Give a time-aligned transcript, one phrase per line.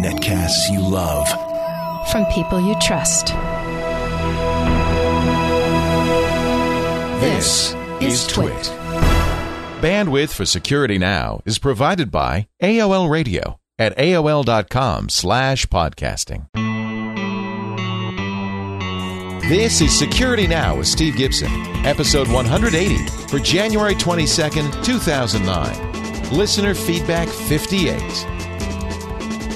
[0.00, 1.28] Netcasts you love.
[2.10, 3.28] From people you trust.
[7.20, 8.72] This is Twit.
[9.82, 16.46] Bandwidth for Security Now is provided by AOL Radio at AOL.com slash podcasting.
[19.48, 21.50] This is Security Now with Steve Gibson,
[21.84, 22.96] episode 180
[23.28, 25.89] for January 22nd, 2009.
[26.32, 28.00] Listener feedback 58.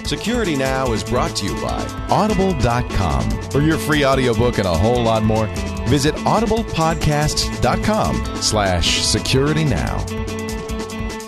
[0.06, 1.80] Security Now is brought to you by
[2.10, 3.30] Audible.com.
[3.50, 5.46] For your free audiobook and a whole lot more,
[5.86, 10.04] visit audiblepodcasts.com slash security now.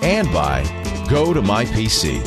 [0.02, 0.64] And by
[1.08, 2.20] Go to My PC.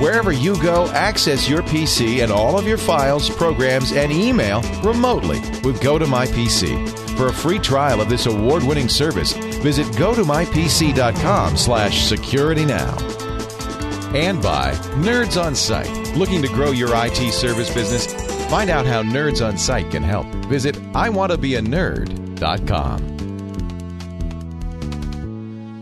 [0.00, 5.38] Wherever you go, access your PC and all of your files, programs, and email remotely
[5.62, 6.88] with Go to My PC.
[7.16, 12.96] For a free trial of this award-winning service, visit gotomypc.com slash security now
[14.14, 15.90] and by Nerds on Site.
[16.16, 18.06] Looking to grow your IT service business?
[18.50, 20.26] Find out how Nerds on Site can help.
[20.46, 23.12] Visit iwantobeanerd.com.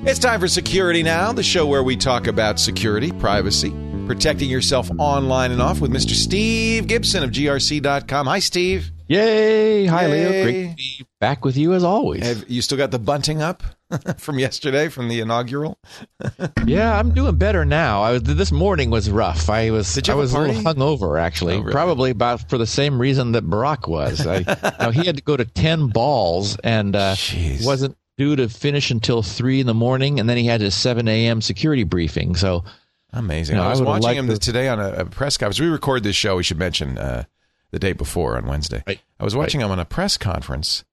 [0.07, 3.71] It's time for Security Now, the show where we talk about security, privacy,
[4.07, 6.13] protecting yourself online and off with Mr.
[6.13, 8.27] Steve Gibson of grc.com.
[8.27, 8.91] Hi, Steve.
[9.09, 9.87] Yay!
[9.87, 10.13] Hi, Yay.
[10.13, 10.45] Leo.
[10.45, 12.25] Great to be back with you as always.
[12.25, 13.63] Have you still got the bunting up
[14.19, 15.79] from yesterday from the inaugural?
[16.67, 18.03] yeah, I'm doing better now.
[18.03, 19.49] I was this morning was rough.
[19.51, 21.73] I was Did you I a was a, little hungover actually, Oh, really?
[21.73, 24.27] probably about for the same reason that Barack was.
[24.27, 24.41] I,
[24.81, 27.15] now, he had to go to ten balls and uh,
[27.63, 31.09] wasn't due to finish until three in the morning, and then he had his seven
[31.09, 31.41] a.m.
[31.41, 32.35] security briefing.
[32.37, 32.65] So
[33.13, 33.57] Amazing.
[33.57, 35.59] No, I I was would've watching him to- today on a, a press conference.
[35.59, 36.37] We record this show.
[36.37, 37.25] We should mention uh,
[37.73, 38.85] the day before on Wednesday.
[38.87, 39.01] Right.
[39.19, 40.85] I was watching him on a press conference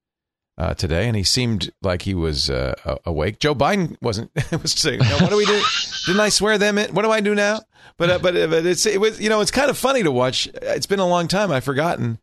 [0.57, 3.39] uh, today, and he seemed like he was uh, awake.
[3.39, 4.31] Joe Biden wasn't.
[4.61, 5.61] was saying, "Now, "What do we do?
[6.05, 6.93] Didn't I swear them in?
[6.93, 7.61] What do I do now?"
[7.97, 10.47] But uh, but but it's it was you know it's kind of funny to watch.
[10.61, 11.51] It's been a long time.
[11.51, 12.19] I've forgotten.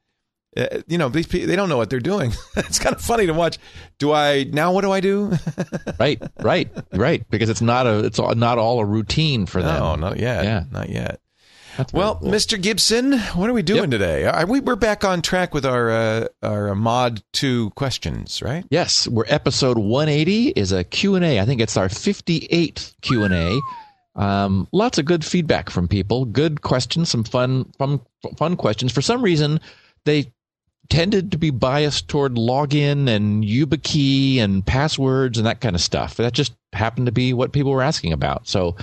[0.56, 2.32] Uh, you know these people, they don't know what they're doing.
[2.56, 3.58] it's kind of funny to watch.
[3.98, 4.72] Do I now?
[4.72, 5.32] What do I do?
[5.98, 9.80] right, right, right, because it's not a it's not all a routine for them.
[9.80, 10.44] no, not yet.
[10.44, 10.64] Yeah.
[10.70, 11.20] not yet.
[11.76, 12.30] That's Well, cool.
[12.30, 12.60] Mr.
[12.60, 13.90] Gibson, what are we doing Yep.
[13.90, 14.24] today?
[14.26, 18.64] Are we we're back on track with our uh, our mod 2 questions, right?
[18.70, 21.40] Yes, we're episode 180 is a Q&A.
[21.40, 23.58] I think it's our 58th Q&A.
[24.16, 26.24] Um, lots of good feedback from people.
[26.24, 28.00] Good questions, some fun fun
[28.36, 28.92] fun questions.
[28.92, 29.58] For some reason,
[30.04, 30.32] they
[30.90, 36.16] tended to be biased toward login and YubiKey and passwords and that kind of stuff.
[36.18, 38.46] That just happened to be what people were asking about.
[38.46, 38.76] So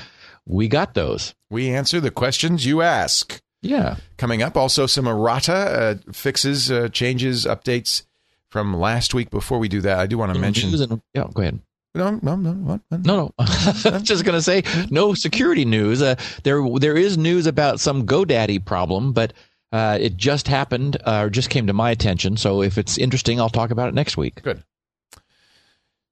[0.46, 1.35] we got those.
[1.50, 3.41] We answer the questions you ask.
[3.62, 3.97] Yeah.
[4.18, 8.03] Coming up also some errata uh, fixes, uh, changes, updates
[8.50, 10.00] from last week before we do that.
[10.00, 11.59] I do want to mention and, yeah, go ahead.
[11.94, 12.81] No, no, no, what?
[12.90, 13.34] No, no.
[13.40, 13.46] I
[13.91, 16.02] was just going to say no security news.
[16.02, 19.34] Uh, there, there is news about some GoDaddy problem, but
[19.73, 22.38] uh, it just happened uh, or just came to my attention.
[22.38, 24.41] So if it's interesting, I'll talk about it next week.
[24.41, 24.63] Good.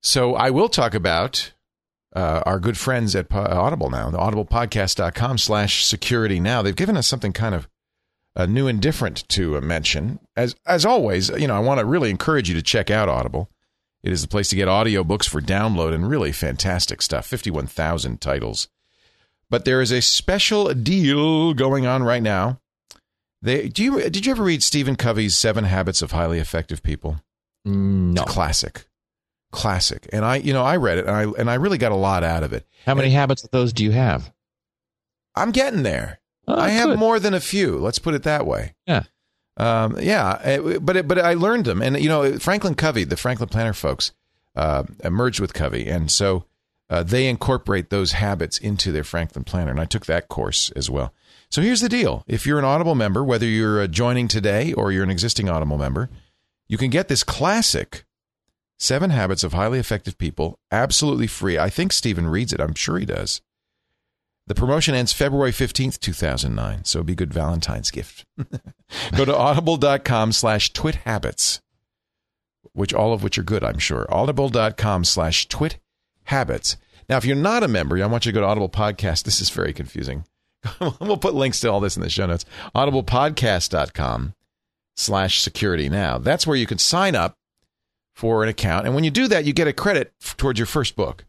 [0.01, 1.51] So I will talk about
[2.15, 6.61] uh, our good friends at Po- Audible now, the audiblepodcast.com slash security now.
[6.61, 7.67] They've given us something kind of
[8.35, 10.19] uh, new and different to uh, mention.
[10.35, 13.49] As as always, you know, I want to really encourage you to check out Audible.
[14.01, 17.25] It is the place to get audiobooks for download and really fantastic stuff.
[17.27, 18.69] 51,000 titles.
[19.49, 22.61] But there is a special deal going on right now.
[23.41, 27.21] They do you did you ever read Stephen Covey's 7 Habits of Highly Effective People?
[27.67, 28.21] Mm, No.
[28.23, 28.85] It's a classic.
[29.51, 30.07] Classic.
[30.13, 32.23] And I, you know, I read it and I and I really got a lot
[32.23, 32.67] out of it.
[32.85, 34.31] How many habits of those do you have?
[35.35, 36.19] I'm getting there.
[36.47, 36.99] Oh, I have good.
[36.99, 37.77] more than a few.
[37.77, 38.73] Let's put it that way.
[38.85, 39.03] Yeah.
[39.57, 43.17] Um, yeah, it- but it, but I learned them, and you know, Franklin Covey, the
[43.17, 44.13] Franklin Planner folks,
[44.55, 46.45] uh, merged with Covey, and so
[46.89, 50.89] uh, they incorporate those habits into their Franklin Planner, and I took that course as
[50.89, 51.13] well.
[51.49, 54.91] So here's the deal: if you're an Audible member, whether you're uh, joining today or
[54.91, 56.09] you're an existing Audible member,
[56.67, 58.05] you can get this classic
[58.81, 61.59] Seven Habits of Highly Effective People absolutely free.
[61.59, 62.61] I think Stephen reads it.
[62.61, 63.41] I'm sure he does.
[64.47, 66.85] The promotion ends February 15th, 2009.
[66.85, 68.25] So it'd be good Valentine's gift.
[69.15, 71.61] Go to audible.com slash twit habits,
[72.71, 74.07] which all of which are good, I'm sure.
[74.09, 75.77] Audible.com slash twit
[76.23, 76.77] habits.
[77.09, 79.23] Now, if you're not a member, I want you to go to Audible Podcast.
[79.25, 80.23] This is very confusing.
[80.79, 82.45] we'll put links to all this in the show notes.
[82.75, 84.33] Audiblepodcast.com
[84.95, 86.17] slash security now.
[86.17, 87.35] That's where you can sign up
[88.19, 88.85] for an account.
[88.85, 91.23] And when you do that, you get a credit f- towards your first book.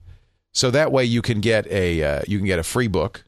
[0.52, 3.24] So that way you can get a uh, you can get a free book,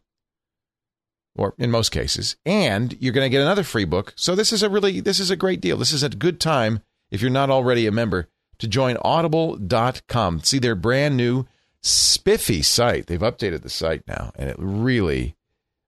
[1.36, 4.12] or in most cases, and you're going to get another free book.
[4.16, 5.76] So this is a really this is a great deal.
[5.76, 6.80] This is a good time
[7.12, 8.28] if you're not already a member
[8.58, 10.40] to join Audible.com.
[10.42, 11.46] See their brand new
[11.82, 13.06] spiffy site.
[13.06, 15.36] They've updated the site now, and it really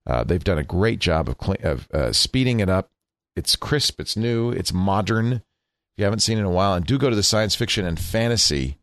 [0.07, 2.91] Uh, they've done a great job of, cl- of uh, speeding it up.
[3.37, 5.43] It's crisp, it's new, it's modern.
[5.95, 8.01] If you haven't seen in a while, and do go to the science fiction and
[8.01, 8.79] fantasy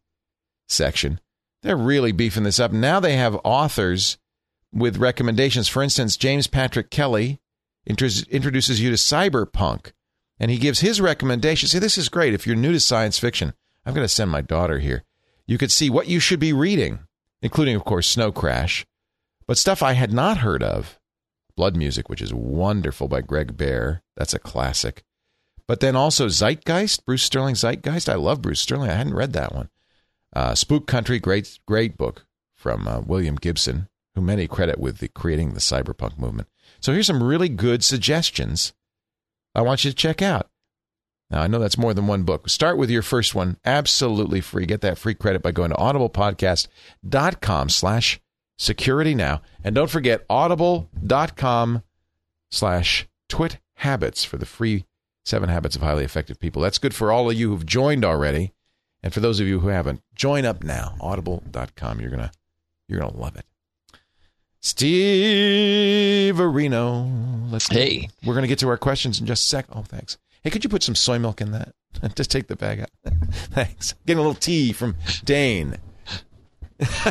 [0.70, 1.20] section.
[1.62, 2.72] They're really beefing this up.
[2.72, 4.18] Now they have authors
[4.74, 5.68] with recommendations.
[5.68, 7.42] For instance, James Patrick Kelly
[7.86, 9.92] introduces you to cyberpunk,
[10.40, 11.74] and he gives his recommendations.
[11.74, 12.34] See, this is great.
[12.34, 13.54] If you're new to science fiction,
[13.86, 15.04] I'm going to send my daughter here.
[15.46, 17.00] You could see what you should be reading,
[17.42, 18.86] including, of course, Snow Crash,
[19.46, 20.98] but stuff I had not heard of.
[21.58, 24.02] Blood Music, which is wonderful by Greg Bear.
[24.16, 25.04] That's a classic.
[25.72, 28.10] But then also Zeitgeist, Bruce Sterling Zeitgeist.
[28.10, 28.90] I love Bruce Sterling.
[28.90, 29.70] I hadn't read that one.
[30.36, 32.26] Uh, Spook Country, great, great book
[32.58, 36.50] from uh, William Gibson, who many credit with the creating the cyberpunk movement.
[36.82, 38.74] So here's some really good suggestions
[39.56, 40.50] I want you to check out.
[41.30, 42.50] Now, I know that's more than one book.
[42.50, 44.66] Start with your first one, absolutely free.
[44.66, 48.20] Get that free credit by going to audiblepodcast.com slash
[48.58, 49.42] security now.
[49.64, 51.84] And don't forget audible.com
[52.50, 54.84] slash twit habits for the free
[55.26, 56.62] seven habits of highly effective people.
[56.62, 58.54] That's good for all of you who've joined already.
[59.04, 60.96] And for those of you who haven't, join up now.
[61.00, 62.00] Audible.com.
[62.00, 62.32] You're gonna
[62.88, 63.46] you're gonna love it.
[64.60, 67.52] Steve Areno.
[67.52, 68.10] Let's hey.
[68.24, 69.66] We're gonna get to our questions in just a sec.
[69.72, 70.18] Oh, thanks.
[70.44, 71.74] Hey, could you put some soy milk in that?
[72.16, 72.90] just take the bag out.
[73.32, 73.94] thanks.
[74.06, 75.78] Getting a little tea from Dane.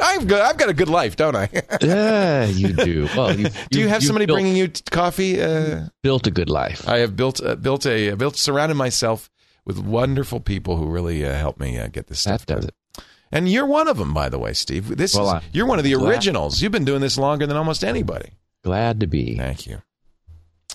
[0.00, 1.48] I've got I've got a good life, don't I?
[1.80, 3.08] yeah, you do.
[3.16, 5.40] Well, you, do you have you somebody built, bringing you t- coffee?
[5.40, 6.86] Uh, built a good life.
[6.86, 9.30] I have built uh, built a built surrounded myself
[9.64, 12.44] with wonderful people who really uh, help me uh, get this stuff.
[12.46, 12.68] That does done.
[12.68, 13.04] it.
[13.32, 14.96] And you're one of them, by the way, Steve.
[14.96, 16.08] This well, is, you're one of the glad.
[16.08, 16.60] originals.
[16.60, 18.30] You've been doing this longer than almost anybody.
[18.62, 19.36] Glad to be.
[19.36, 19.82] Thank you.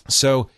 [0.10, 0.50] So,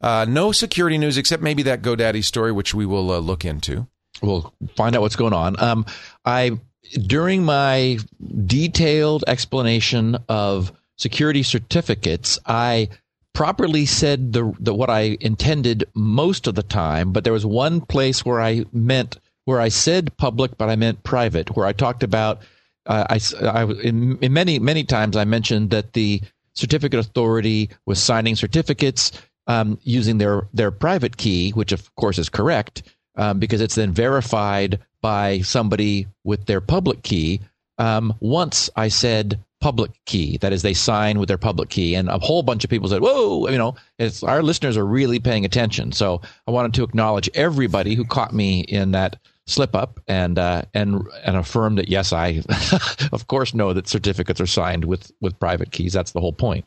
[0.00, 3.86] uh, no security news except maybe that GoDaddy story, which we will uh, look into.
[4.22, 5.60] We'll find out what's going on.
[5.62, 5.86] Um,
[6.24, 6.58] I
[7.06, 7.98] during my
[8.46, 12.88] detailed explanation of security certificates, I
[13.32, 17.80] properly said the, the what I intended most of the time, but there was one
[17.80, 22.02] place where I meant where I said public, but I meant private, where I talked
[22.02, 22.42] about.
[22.86, 26.22] Uh, I, I in, in many many times I mentioned that the
[26.54, 29.12] certificate authority was signing certificates
[29.46, 32.82] um, using their their private key, which of course is correct
[33.16, 37.40] um, because it's then verified by somebody with their public key.
[37.78, 42.08] Um, once I said public key, that is, they sign with their public key, and
[42.08, 45.44] a whole bunch of people said, "Whoa!" You know, it's our listeners are really paying
[45.44, 45.92] attention.
[45.92, 49.16] So I wanted to acknowledge everybody who caught me in that
[49.46, 52.42] slip up and uh, and and affirm that yes, I
[53.12, 55.92] of course know that certificates are signed with with private keys.
[55.92, 56.66] That's the whole point.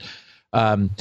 [0.53, 0.91] Um,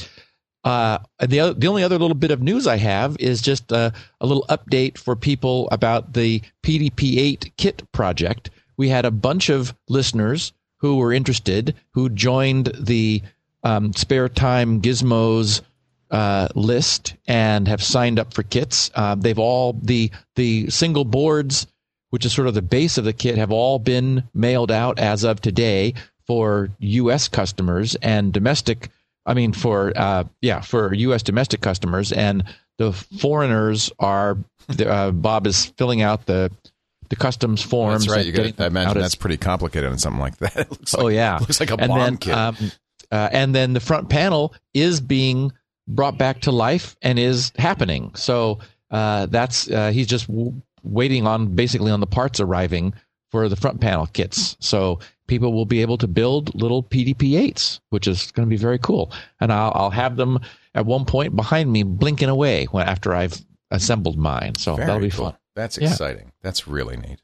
[0.63, 4.25] uh, the the only other little bit of news I have is just uh, a
[4.25, 8.49] little update for people about the PDP-8 kit project.
[8.77, 13.21] We had a bunch of listeners who were interested who joined the
[13.63, 15.61] um, spare time gizmos
[16.11, 18.91] uh, list and have signed up for kits.
[18.95, 21.67] Uh, they've all the the single boards,
[22.09, 25.23] which is sort of the base of the kit, have all been mailed out as
[25.23, 25.93] of today
[26.25, 27.27] for U.S.
[27.27, 28.89] customers and domestic
[29.29, 31.21] I mean, for uh, yeah, for U.S.
[31.21, 32.43] domestic customers, and
[32.77, 34.37] the foreigners are.
[34.79, 36.51] Uh, Bob is filling out the
[37.09, 38.05] the customs forms.
[38.05, 38.25] That's right.
[38.25, 40.55] You got, I imagine that's pretty complicated on something like that.
[40.57, 42.33] It looks like, oh yeah, looks like a and bomb then, kit.
[42.33, 42.55] Um,
[43.11, 45.51] uh, and then the front panel is being
[45.87, 48.13] brought back to life and is happening.
[48.15, 48.59] So
[48.91, 52.93] uh, that's uh, he's just w- waiting on basically on the parts arriving
[53.31, 54.55] for the front panel kits.
[54.59, 58.77] So people will be able to build little PDP-8s, which is going to be very
[58.79, 59.13] cool.
[59.39, 60.39] And I'll, I'll have them
[60.75, 63.39] at one point behind me blinking away when, after I've
[63.71, 64.55] assembled mine.
[64.55, 65.25] So Very that'll be cool.
[65.27, 65.37] fun.
[65.55, 65.91] That's Yeah.
[65.91, 66.31] exciting.
[66.41, 67.19] That's really neat.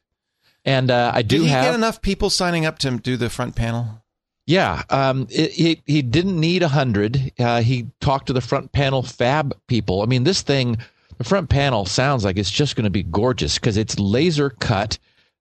[0.64, 3.28] And uh, I do Did he have get enough people signing up to do the
[3.30, 4.02] front panel?
[4.46, 7.32] Yeah, um, it, he he didn't need a hundred.
[7.38, 10.02] Uh, he talked to the front panel fab people.
[10.02, 10.76] I mean, this thing,
[11.18, 14.98] the front panel sounds like it's just going to be gorgeous because it's laser cut.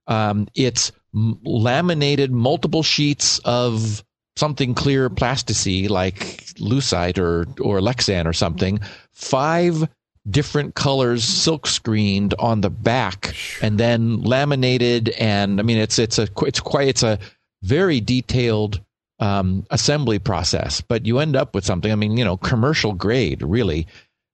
[0.07, 4.03] Um, it's laminated multiple sheets of
[4.35, 6.15] something clear plasticine like
[6.57, 8.79] lucite or or lexan or something.
[9.11, 9.87] Five
[10.29, 16.19] different colors silk screened on the back and then laminated and I mean it's it's
[16.19, 17.19] a it's quite it's a
[17.63, 18.81] very detailed
[19.19, 21.91] um, assembly process, but you end up with something.
[21.91, 23.87] I mean, you know, commercial grade, really.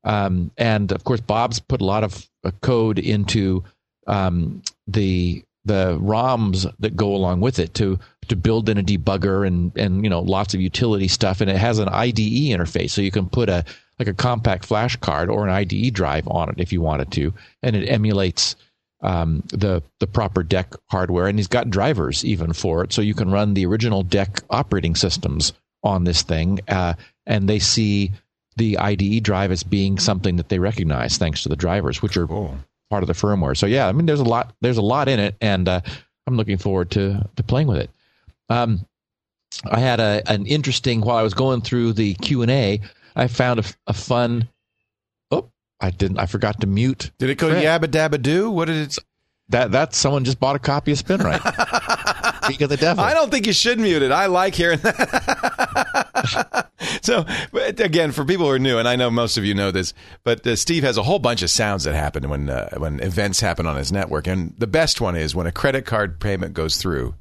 [0.04, 3.64] Um, and of course, Bob's put a lot of uh, code into
[4.08, 9.46] um, the the ROMs that go along with it to to build in a debugger
[9.46, 11.42] and and you know lots of utility stuff.
[11.42, 13.64] And it has an IDE interface, so you can put a
[14.00, 17.34] like a compact flash card or an IDE drive on it if you wanted to,
[17.62, 18.56] and it emulates
[19.02, 23.14] um, the the proper DEC hardware, and he's got drivers even for it, so you
[23.14, 25.54] can run the original DEC operating systems
[25.84, 26.94] on this thing, uh,
[27.26, 28.12] and they see
[28.58, 32.28] the IDE drive as being something that they recognize thanks to the drivers, which are
[32.28, 32.58] Cool.
[32.92, 33.56] Part of the firmware.
[33.58, 35.80] So yeah, I mean, there's a lot there's a lot in it, and uh,
[36.28, 37.90] I'm looking forward to to playing with it.
[38.50, 38.86] Um,
[39.66, 42.82] I had a an interesting while I was going through the Q and A.
[43.16, 44.50] I found a, a fun.
[45.32, 46.20] Oh, I didn't.
[46.20, 47.12] I forgot to mute.
[47.18, 47.64] Did it go Fred.
[47.64, 48.52] yabba dabba do?
[48.52, 48.98] What did it?
[49.50, 51.42] That that someone just bought a copy of SpinRite.
[52.46, 53.04] Speak of the devil.
[53.04, 54.12] I don't think you should mute it.
[54.12, 56.68] I like hearing that.
[57.02, 59.72] so, but again, for people who are new, and I know most of you know
[59.72, 59.94] this,
[60.24, 63.40] but uh, Steve has a whole bunch of sounds that happen when uh, when events
[63.40, 66.78] happen on his network, and the best one is when a credit card payment goes
[66.78, 67.16] through.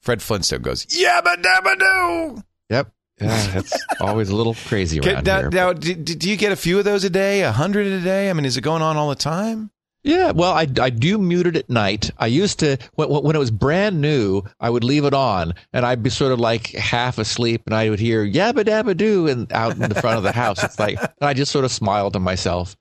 [0.00, 2.42] Fred Flintstone goes yabba dabba do.
[2.70, 2.92] Yep.
[3.20, 5.50] Yeah, it's always a little crazy around now, here.
[5.50, 7.42] now, do, do you get a few of those a day?
[7.42, 8.30] A hundred a day?
[8.30, 9.70] I mean, is it going on all the time?
[10.04, 12.10] Yeah, well, I, I do mute it at night.
[12.18, 15.84] I used to when when it was brand new, I would leave it on, and
[15.84, 19.52] I'd be sort of like half asleep, and I would hear yabba dabba doo, and
[19.52, 20.62] out in the front of the house.
[20.62, 22.76] It's like, and I just sort of smiled to myself,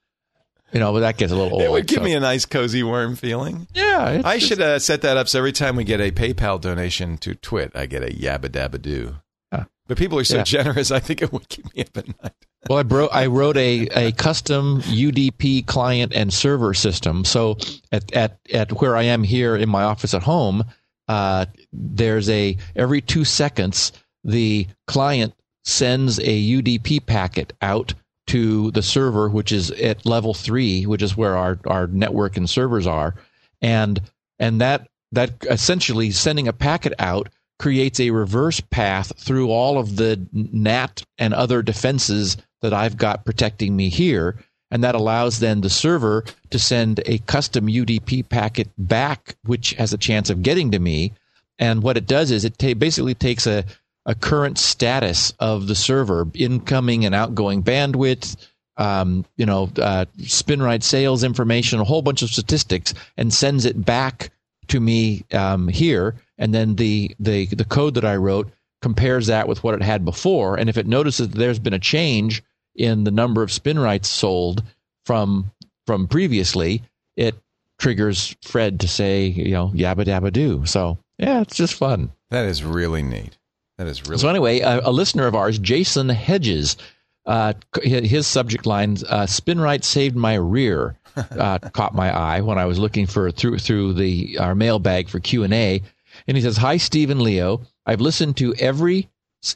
[0.72, 0.94] you know.
[0.94, 1.64] But that gets a little old.
[1.64, 3.68] It would give so- me a nice cozy worm feeling.
[3.74, 4.22] yeah.
[4.24, 7.18] I just- should uh, set that up so every time we get a PayPal donation
[7.18, 9.16] to Twit, I get a yabba dabba doo.
[9.52, 9.66] Huh.
[9.88, 10.44] But people are so Yeah.
[10.44, 12.47] generous, I think it would keep me up at night.
[12.70, 17.24] Well, I, bro- I wrote a, a custom UDP client and server system.
[17.24, 17.58] So
[17.92, 20.66] at, at, at where I am here in my office at home,
[21.08, 25.34] uh, there's a every two seconds the client
[25.64, 27.94] sends a UDP packet out
[28.28, 32.50] to the server, which is at level three, which is where our, our network and
[32.50, 33.16] servers are,
[33.62, 34.02] and
[34.40, 39.96] and that that essentially sending a packet out creates a reverse path through all of
[39.96, 44.36] the NAT and other defenses that I've got protecting me here.
[44.70, 49.94] And that allows then the server to send a custom UDP packet back, which has
[49.94, 51.14] a chance of getting to me.
[51.58, 53.64] And what it does is it ta- basically takes a,
[54.06, 58.36] a current status of the server, incoming and outgoing bandwidth,
[58.76, 63.86] um, you know, uh, SpinRite sales information, a whole bunch of statistics, and sends it
[63.86, 64.32] back
[64.68, 66.16] to me um, here.
[66.38, 70.06] And then the, the the code that I wrote compares that with what it had
[70.06, 70.58] before.
[70.58, 72.44] And if it notices that there's been a change
[72.78, 74.64] in the number of SpinRites sold
[75.06, 75.52] from
[75.86, 76.84] from previously,
[77.16, 77.36] it
[77.80, 80.66] triggers Fred to say, you know, yabba dabba do.
[80.66, 82.12] So yeah, it's just fun.
[82.30, 83.38] That is really neat.
[83.78, 86.78] That is really So anyway, a, a listener of ours, Jason Hedges,
[87.26, 87.54] uh,
[87.84, 92.80] his subject line, uh, "SpinRite saved my rear," uh, caught my eye when I was
[92.80, 95.82] looking for through through the our mailbag for Q and A,
[96.28, 97.62] and he says, "Hi, Stephen Leo.
[97.86, 99.10] I've listened to every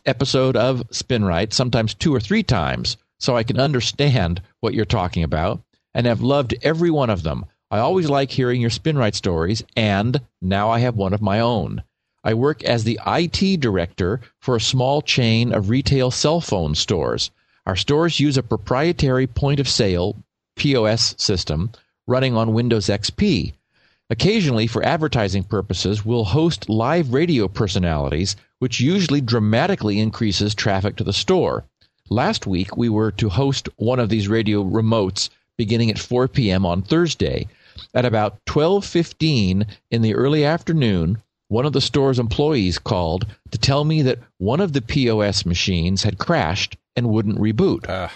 [0.06, 5.24] episode of SpinRite, sometimes two or three times, so I can understand what you're talking
[5.24, 5.62] about,
[5.94, 7.46] and have loved every one of them.
[7.70, 11.84] I always like hearing your SpinRite stories, and now I have one of my own."
[12.24, 17.32] I work as the IT director for a small chain of retail cell phone stores.
[17.66, 20.18] Our stores use a proprietary point of sale
[20.56, 21.72] POS system
[22.08, 23.54] running on Windows XP.
[24.10, 31.04] Occasionally, for advertising purposes, we'll host live radio personalities, which usually dramatically increases traffic to
[31.04, 31.64] the store.
[32.12, 36.66] Last week, we were to host one of these radio remotes beginning at 4 p.m.
[36.66, 37.48] on Thursday.
[37.94, 43.86] At about 12:15 in the early afternoon, one of the store's employees called to tell
[43.86, 47.86] me that one of the POS machines had crashed and wouldn't reboot.
[47.88, 48.12] Ugh.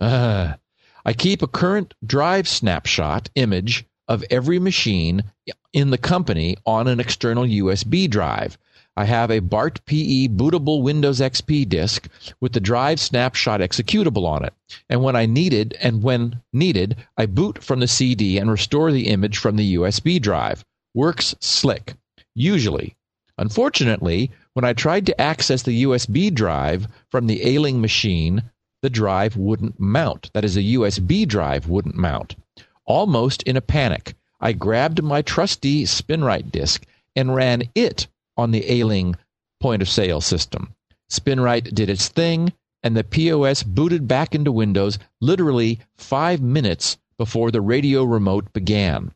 [0.00, 0.58] Ah.
[1.04, 5.24] I keep a current drive snapshot image of every machine
[5.72, 8.56] in the company on an external USB drive.
[8.94, 14.44] I have a BART PE bootable Windows XP disk with the drive snapshot executable on
[14.44, 14.52] it.
[14.90, 19.08] And when I needed and when needed, I boot from the CD and restore the
[19.08, 20.62] image from the USB drive.
[20.94, 21.94] Works slick.
[22.34, 22.94] Usually.
[23.38, 28.42] Unfortunately, when I tried to access the USB drive from the ailing machine,
[28.82, 30.30] the drive wouldn't mount.
[30.34, 32.36] That is, the USB drive wouldn't mount.
[32.84, 36.84] Almost in a panic, I grabbed my trusty SpinRite disk
[37.16, 39.16] and ran it on the ailing
[39.60, 40.74] point of sale system.
[41.10, 47.50] SpinRite did its thing, and the POS booted back into Windows literally five minutes before
[47.50, 49.12] the radio remote began.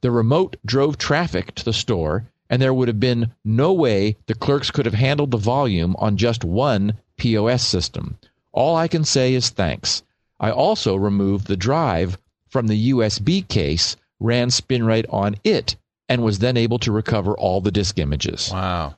[0.00, 4.34] The remote drove traffic to the store, and there would have been no way the
[4.34, 8.18] clerks could have handled the volume on just one POS system.
[8.52, 10.02] All I can say is thanks.
[10.38, 12.18] I also removed the drive
[12.48, 15.76] from the USB case, ran SpinRite on it,
[16.08, 18.50] and was then able to recover all the disk images.
[18.52, 18.96] Wow.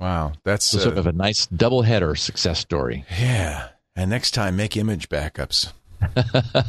[0.00, 0.32] Wow.
[0.44, 3.04] That's So uh, sort of a nice double header success story.
[3.20, 3.68] yeah.
[3.94, 5.70] And next time, make image backups.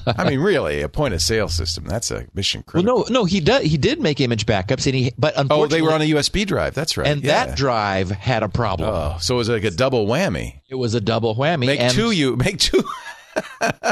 [0.06, 1.86] I mean, really, a point of sale system.
[1.86, 3.64] That's a mission Well, no, no, he did.
[3.64, 5.12] He did make image backups, and he.
[5.18, 6.76] But unfortunately, Oh, they were on a USB drive.
[6.76, 7.08] That's right.
[7.08, 7.46] and yeah.
[7.46, 8.90] that drive had a problem.
[8.94, 10.60] Oh, so it was like a double whammy.
[10.70, 11.66] it was a double whammy.
[11.66, 12.84] Make two you make two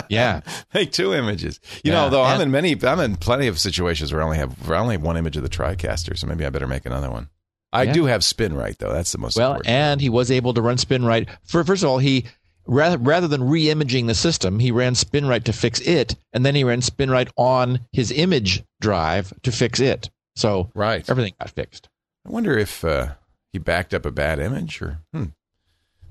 [0.09, 0.41] Yeah,
[0.73, 1.59] make two images.
[1.83, 4.37] You Yeah, know, though I'm in many I'm in plenty of situations where I only
[4.37, 6.85] have where I only have one image of the TriCaster, so maybe I better make
[6.85, 7.29] another one.
[7.73, 7.93] I Yeah.
[7.93, 8.91] do have SpinRite though.
[8.93, 9.69] That's the most well, important.
[9.73, 11.29] and he was able to run SpinRite.
[11.43, 12.25] For first of all, he
[12.67, 16.63] rather rather than re-imaging the system, he ran SpinRite to fix it, and then he
[16.63, 20.09] ran SpinRite on his image drive to fix it.
[20.35, 21.07] So right.
[21.09, 21.87] everything got fixed.
[22.25, 23.13] I wonder if uh,
[23.51, 25.25] he backed up a bad image or hmm.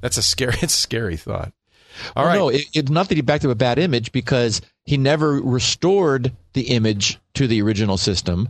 [0.00, 1.52] That's a scary it's a scary thought.
[2.16, 2.38] All Well, right.
[2.38, 6.32] No, it, it, not that he backed up a bad image because he never restored
[6.52, 8.48] the image to the original system.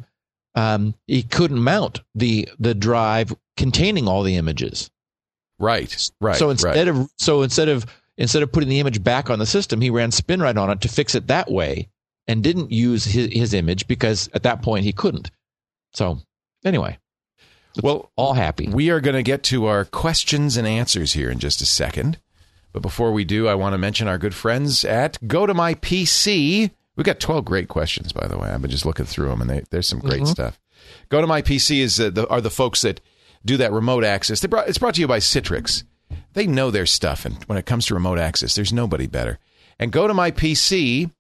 [0.54, 4.90] Um, he couldn't mount the the drive containing all the images.
[5.59, 6.11] Right.
[6.20, 6.37] Right.
[6.37, 6.52] so right.
[6.52, 9.90] instead of so instead of instead of putting the image back on the system, he
[9.90, 11.88] ran SpinRite on it to fix it that way,
[12.26, 15.30] and didn't use his, his image because at that point he couldn't.
[15.92, 16.18] So
[16.64, 16.99] anyway,
[17.82, 18.68] well, all happy.
[18.68, 22.18] We are going to get to our questions and answers here in just a second.
[22.72, 25.74] But before we do, I want to mention our good friends at Go to My
[25.74, 26.70] PC.
[26.96, 28.50] We've got 12 great questions, by the way.
[28.50, 30.58] I've been just looking through them, and they, there's some great stuff.
[31.08, 33.00] Go to My PC is uh, the, are the folks that
[33.44, 34.40] do that remote access.
[34.40, 35.84] They brought, it's brought to you by Citrix.
[36.34, 39.38] They know their stuff, and when it comes to remote access, there's nobody better.
[39.78, 41.10] And Go to My PC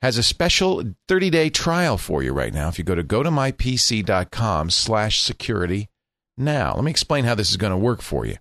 [0.00, 2.68] has a special 30-day trial for you right now.
[2.68, 5.88] If you go to gotomypc.com slash security
[6.36, 8.36] now, let me explain how this is going to work for you.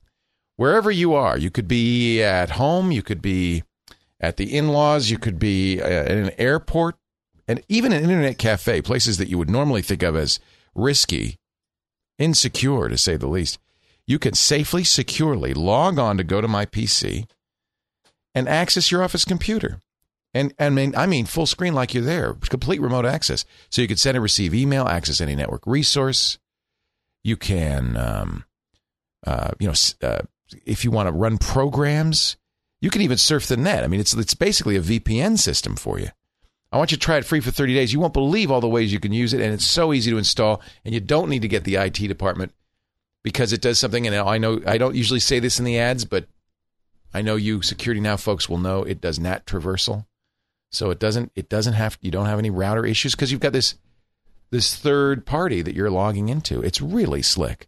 [0.58, 3.64] Wherever you are, you could be at home, you could be
[4.20, 6.96] at the in-laws, you could be uh, at an airport,
[7.48, 10.40] and even an internet cafe, places that you would normally think of as
[10.74, 11.38] risky,
[12.18, 13.60] insecure to say the least.
[14.08, 17.30] You can safely, securely log on to go to my PC
[18.34, 19.80] and access your office computer.
[20.34, 23.46] And, and I mean, I mean full screen like you're there, complete remote access.
[23.70, 26.40] So you can send and receive email, access any network resource.
[27.24, 28.46] You can, um,
[29.26, 30.22] uh, you know, uh,
[30.66, 32.38] if you want to run programs,
[32.82, 33.84] you can even surf the net.
[33.84, 36.10] I mean, it's it's basically a VPN system for you.
[36.72, 37.94] I want you to try it free for 30 days.
[37.94, 40.18] You won't believe all the ways you can use it, and it's so easy to
[40.18, 40.62] install.
[40.84, 42.54] And you don't need to get the IT department
[43.24, 44.06] because it does something.
[44.06, 46.28] And I know I don't usually say this in the ads, but
[47.14, 50.06] I know you Security Now folks will know it does NAT traversal,
[50.72, 53.54] so it doesn't it doesn't have you don't have any router issues because you've got
[53.54, 53.76] this
[54.50, 56.62] this third party that you're logging into.
[56.62, 57.68] It's really slick.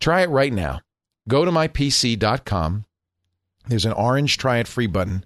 [0.00, 0.80] Try it right now.
[1.28, 2.84] Go to mypc.com.
[3.66, 5.24] There's an orange try it free button,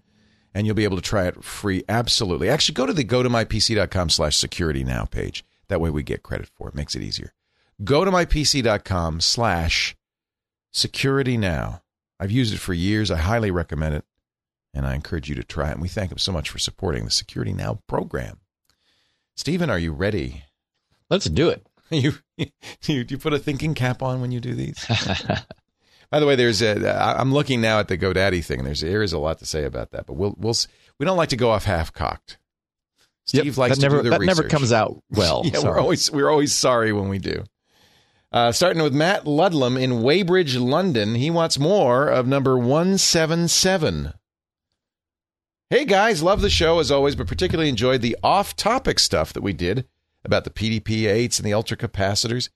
[0.54, 1.84] and you'll be able to try it free.
[1.88, 2.48] Absolutely.
[2.48, 5.44] Actually, go to the go to mypc.com slash security now page.
[5.68, 6.74] That way we get credit for it.
[6.74, 7.32] Makes it easier.
[7.82, 9.96] Go to mypc.com slash
[10.72, 11.82] security now.
[12.20, 13.10] I've used it for years.
[13.10, 14.04] I highly recommend it,
[14.74, 15.72] and I encourage you to try it.
[15.72, 18.38] And we thank them so much for supporting the Security Now program.
[19.36, 20.44] Stephen, are you ready?
[21.10, 21.64] Let's do it.
[21.90, 22.50] You you,
[23.08, 24.84] you put a thinking cap on when you do these.
[26.10, 26.88] By the way, there's a.
[27.18, 28.64] I'm looking now at the GoDaddy thing.
[28.64, 30.54] There's there is a lot to say about that, but we'll we'll
[30.98, 32.38] we don't like to go off half cocked.
[33.26, 35.42] Steve Yep, likes that never to do the that never comes out well.
[35.44, 35.74] yeah, sorry.
[35.74, 37.44] we're always we're always sorry when we do.
[38.32, 41.14] Uh, starting with Matt Ludlam in Weybridge, London.
[41.14, 44.14] He wants more of number one seven seven.
[45.70, 49.52] Hey guys, love the show as always, but particularly enjoyed the off-topic stuff that we
[49.52, 49.86] did
[50.24, 52.48] about the PDP-8s and the ultracapacitors.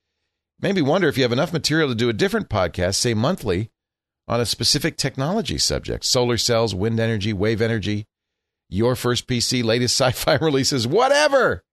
[0.62, 3.70] Made me wonder if you have enough material to do a different podcast, say monthly,
[4.28, 8.06] on a specific technology subject: solar cells, wind energy, wave energy,
[8.68, 11.64] your first PC, latest sci-fi releases, whatever.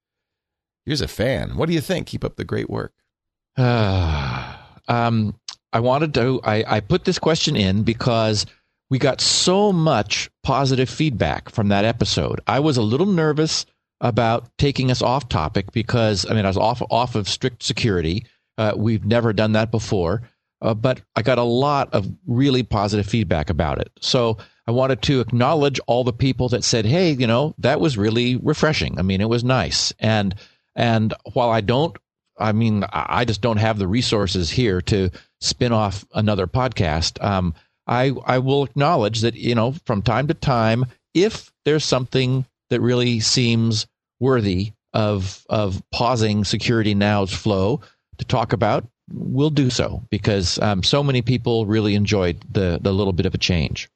[0.86, 1.56] Here's a fan.
[1.56, 2.08] What do you think?
[2.08, 2.94] Keep up the great work.
[3.58, 5.36] um,
[5.72, 6.42] I wanted to.
[6.44, 8.48] I, I put this question in because
[8.90, 12.42] we got so much positive feedback from that episode.
[12.48, 13.68] I was a little nervous
[14.02, 18.26] about taking us off topic because I mean I was off off of strict security.
[18.60, 20.22] Uh, we've never done that before,
[20.62, 23.90] uh, but I got a lot of really positive feedback about it.
[24.02, 27.98] So I wanted to acknowledge all the people that said, "Hey, you know, that was
[27.98, 29.00] really refreshing.
[29.00, 30.36] I mean, it was nice." And
[30.76, 31.98] and while I don't
[32.40, 35.10] I mean, I just don't have the resources here to
[35.42, 37.24] spin off another podcast.
[37.24, 37.54] Um,
[37.86, 42.82] I I will acknowledge that you know from time to time, if there's something that
[42.82, 43.88] really seems
[44.20, 47.82] worthy of of pausing Security Now's flow
[48.20, 52.94] to talk about, we'll do so because um, so many people really enjoyed the the
[52.94, 53.90] little bit of a change.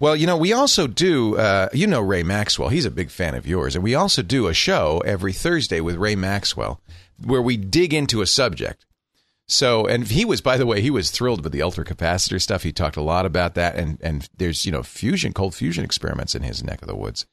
[0.00, 2.68] Well, you know, we also do, uh, you know, Ray Maxwell.
[2.68, 3.76] He's a big fan of yours.
[3.76, 6.80] And we also do a show every Thursday with Ray Maxwell
[7.24, 8.84] where we dig into a subject.
[9.46, 12.64] So, and he was, by the way, he was thrilled with the ultra capacitor stuff.
[12.64, 13.76] He talked a lot about that.
[13.76, 17.26] And, and there's, you know, fusion, cold fusion experiments in his neck of the woods.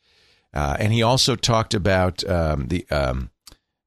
[0.53, 3.31] Uh, and he also talked about um, the um,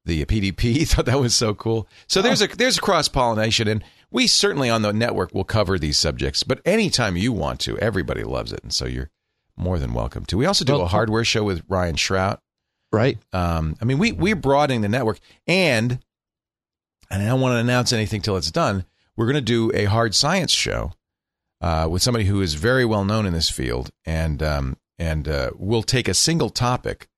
[0.05, 0.87] the PDP.
[0.88, 1.88] Thought that was so cool.
[2.07, 5.79] So there's a there's a cross pollination, and we certainly on the network will cover
[5.79, 6.43] these subjects.
[6.43, 9.11] But anytime you want to, everybody loves it, and so you're
[9.57, 10.37] more than welcome to.
[10.37, 12.38] We also do Well, a hardware show with Ryan Shrout.
[12.93, 13.19] Right.
[13.33, 15.99] Um, I mean, we we're broadening the network, and
[17.11, 18.85] and I don't want to announce anything till it's done.
[19.17, 20.93] We're going to do a hard science show
[21.61, 25.51] uh, with somebody who is very well known in this field, and um, and uh,
[25.57, 27.09] we'll take a single topic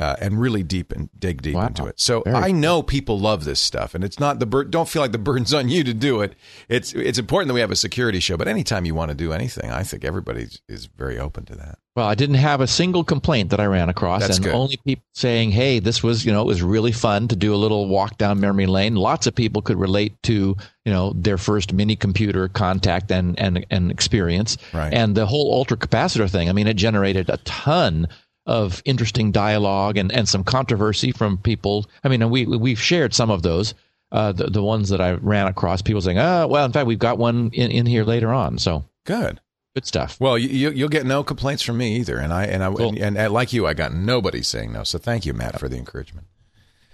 [0.00, 1.66] uh, and really deep and dig deep Wow.
[1.66, 2.00] into it.
[2.00, 5.02] So Very I know people love this stuff, and it's not the bur- don't feel
[5.02, 6.34] like the burden's on you to do it.
[6.68, 9.32] It's it's important that we have a security show, but anytime you want to do
[9.32, 11.78] anything, I think everybody is very open to that.
[11.94, 14.54] Well, I didn't have a single complaint that I ran across, That's and good.
[14.54, 17.56] only people saying, "Hey, this was you know it was really fun to do a
[17.56, 21.74] little walk down memory lane." Lots of people could relate to you know their first
[21.74, 24.90] mini computer contact and and and experience, Right.
[24.94, 26.48] and the whole ultra capacitor thing.
[26.48, 28.08] I mean, it generated a ton
[28.46, 31.86] of interesting dialogue and and some controversy from people.
[32.02, 33.74] I mean, we we've shared some of those.
[34.10, 36.98] Uh, the, the ones that I ran across, people saying, "Oh, well, in fact, we've
[36.98, 39.40] got one in, in here later on." So Good.
[39.74, 40.18] good stuff.
[40.20, 42.90] Well, you, you, you'll get no complaints from me either, and I and I Cool.
[42.90, 44.84] and, and, and like you, I got nobody saying no.
[44.84, 46.26] So thank you, Matt, for the encouragement.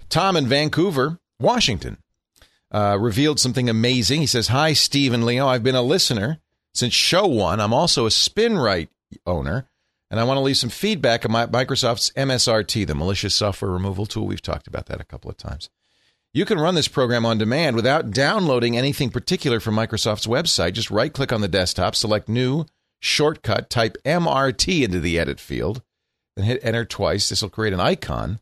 [0.07, 1.97] Tom in Vancouver, Washington,
[2.71, 4.21] uh, revealed something amazing.
[4.21, 5.45] He says, "Hi, Steve and Leo.
[5.45, 6.39] I've been a listener
[6.73, 7.59] since show one.
[7.59, 8.87] I'm also a SpinRite
[9.25, 9.67] owner,
[10.09, 14.27] and I want to leave some feedback on Microsoft's MSRT, the malicious software removal tool.
[14.27, 15.69] We've talked about that a couple of times."
[16.31, 20.73] You can run this program on demand without downloading anything particular from Microsoft's website.
[20.73, 22.65] Just right click on the desktop, select New,
[22.99, 25.81] Shortcut, type MRT into the edit field,
[26.35, 27.29] then hit enter twice.
[27.29, 28.39] This will create an icon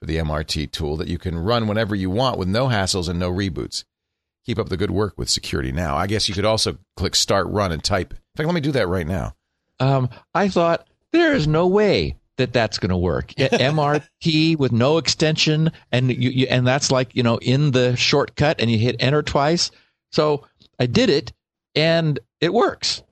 [0.00, 3.20] for the MRT tool that you can run whenever you want with no hassles and
[3.20, 3.84] no reboots.
[4.44, 5.94] Keep up the good work with security now.
[5.96, 8.12] I guess you could also click Start Run and type.
[8.12, 9.34] In fact, let me do that right now.
[9.78, 13.28] um, I thought there is no way that that's going to work.
[13.38, 18.60] MRT with no extension, and you, you and that's like you know in the shortcut,
[18.60, 19.70] and you hit enter twice.
[20.12, 20.46] So
[20.78, 21.32] I did it,
[21.74, 23.02] and it works.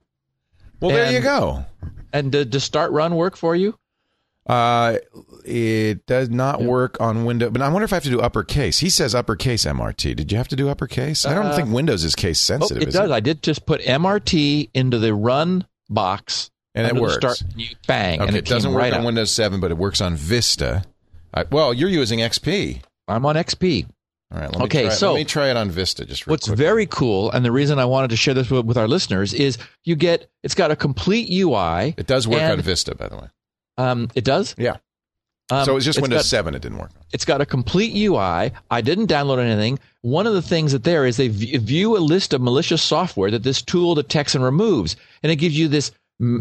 [0.81, 1.65] Well, there you go.
[2.13, 3.79] And did the start run work for you?
[4.47, 4.99] Uh,
[5.45, 8.79] it does not work on Windows, but I wonder if I have to do uppercase.
[8.79, 10.15] He says uppercase MRT.
[10.15, 11.27] Did you have to do uppercase?
[11.27, 12.83] I don't Uh, think Windows is case Oh, sensitive.
[12.85, 13.11] it is does.
[13.11, 17.15] I did just put MRT into the run box, And it works.
[17.15, 17.43] Start,
[17.87, 19.07] bang, Okay, and it, it, doesn't work right on up.
[19.07, 20.85] Windows 7, but it works on Vista.
[21.33, 22.83] I, well, you're using XP.
[23.09, 23.87] I'm on XP.
[24.33, 24.51] All right.
[24.51, 26.05] Let me Okay, try, so- let me try it on Vista.
[26.05, 28.77] Just real What's very cool, and the reason I wanted to share this with, with
[28.77, 31.95] our listeners is you get it's got a complete UI.
[31.97, 33.29] It does work on Vista, by the way.
[33.79, 34.55] Um, it does.
[34.59, 34.77] Yeah.
[35.49, 36.91] Um, so was just Windows got- 7 it didn't work.
[37.13, 38.51] It's got a complete UI.
[38.71, 39.79] I didn't download anything.
[40.03, 43.45] One of the things that there is they view a list of malicious software that
[43.45, 45.93] this tool detects and removes, and it gives you this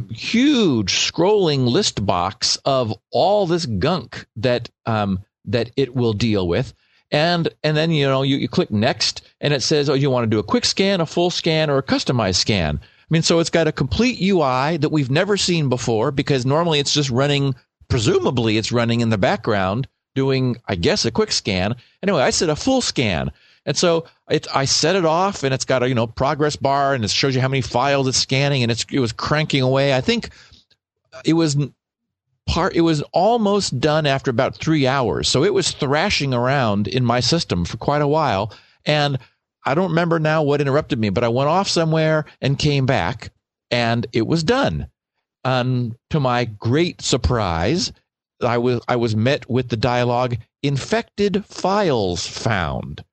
[0.10, 6.74] huge scrolling list box of all this gunk that um, that it will deal with.
[7.12, 10.24] And and then you know you, you click next, and it says, oh, you want
[10.24, 12.80] to do a quick scan, a full scan, or a customized scan.
[12.82, 16.80] I mean, so it's got a complete UI that we've never seen before because normally
[16.80, 17.56] it's just running
[17.88, 21.76] presumably it's running in the background doing, I guess, a quick scan.
[22.02, 23.32] Anyway, I said a full scan.
[23.66, 26.94] And so it, I set it off and it's got a, you know, progress bar
[26.94, 29.96] and it shows you how many files it's scanning and it's, it was cranking away.
[29.96, 30.30] I think
[31.24, 31.58] it was
[32.48, 35.28] part, it was almost done after about three hours.
[35.28, 38.54] So it was thrashing around in my system for quite a while.
[38.86, 39.18] And
[39.66, 43.32] I don't remember now what interrupted me, but I went off somewhere and came back
[43.72, 44.88] and it was done.
[45.44, 47.92] And to my great surprise,
[48.42, 53.04] I was I was met with the dialogue infected files found.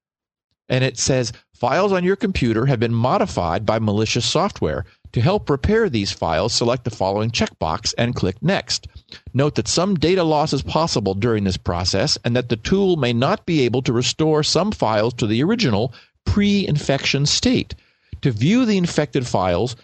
[0.68, 4.84] And it says files on your computer have been modified by malicious software.
[5.12, 8.88] To help repair these files, select the following checkbox and click next.
[9.34, 13.12] Note that some data loss is possible during this process and that the tool may
[13.12, 15.92] not be able to restore some files to the original
[16.24, 17.74] pre-infection state.
[18.22, 19.76] To view the infected files,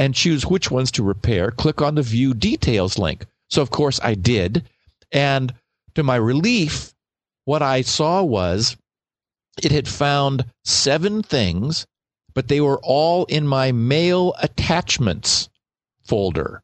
[0.00, 3.26] and choose which ones to repair, click on the view details link.
[3.48, 4.64] So, of course, I did.
[5.12, 5.52] And
[5.94, 6.94] to my relief,
[7.44, 8.78] what I saw was
[9.64, 11.86] it had found seven things,
[12.34, 15.48] but they were all in my mail attachments
[16.04, 16.62] folder.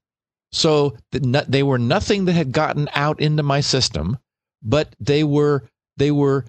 [0.52, 4.18] So they were nothing that had gotten out into my system,
[4.62, 6.46] but they were they were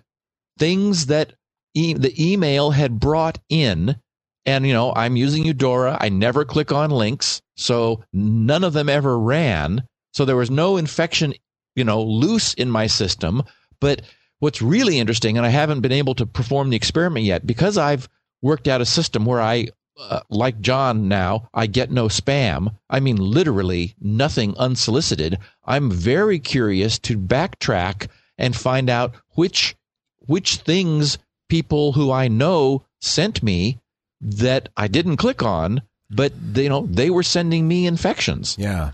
[0.58, 1.34] things that
[1.74, 3.98] e- the email had brought in.
[4.46, 5.98] And you know i'm using eudora.
[6.00, 7.42] I never click on links.
[7.58, 9.84] So none of them ever ran.
[10.14, 11.34] So there was no infection
[11.76, 13.44] you know loose in my system.
[13.82, 14.04] But
[14.40, 18.08] what's really interesting and i haven't been able to perform the experiment yet because i've
[18.42, 19.68] worked out a system where i
[20.00, 22.76] uh, like John now, I get no spam.
[22.90, 25.40] I mean, literally nothing unsolicited.
[25.66, 29.76] I'm very curious to backtrack and find out which
[30.20, 31.18] which things
[31.50, 33.80] people who I know sent me
[34.22, 38.56] that I didn't click on, but they, you know they were sending me infections.
[38.60, 38.92] Yeah.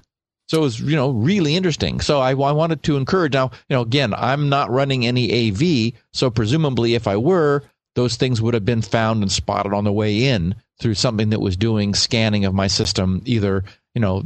[0.48, 2.02] So it was, you know, really interesting.
[2.02, 3.34] So I, I, wanted to encourage.
[3.34, 7.64] Now, you know, again, I'm not running any AV, so presumably, if I were,
[7.96, 11.42] those things would have been found and spotted on the way in through something that
[11.42, 13.64] was doing scanning of my system, either
[13.96, 14.24] you know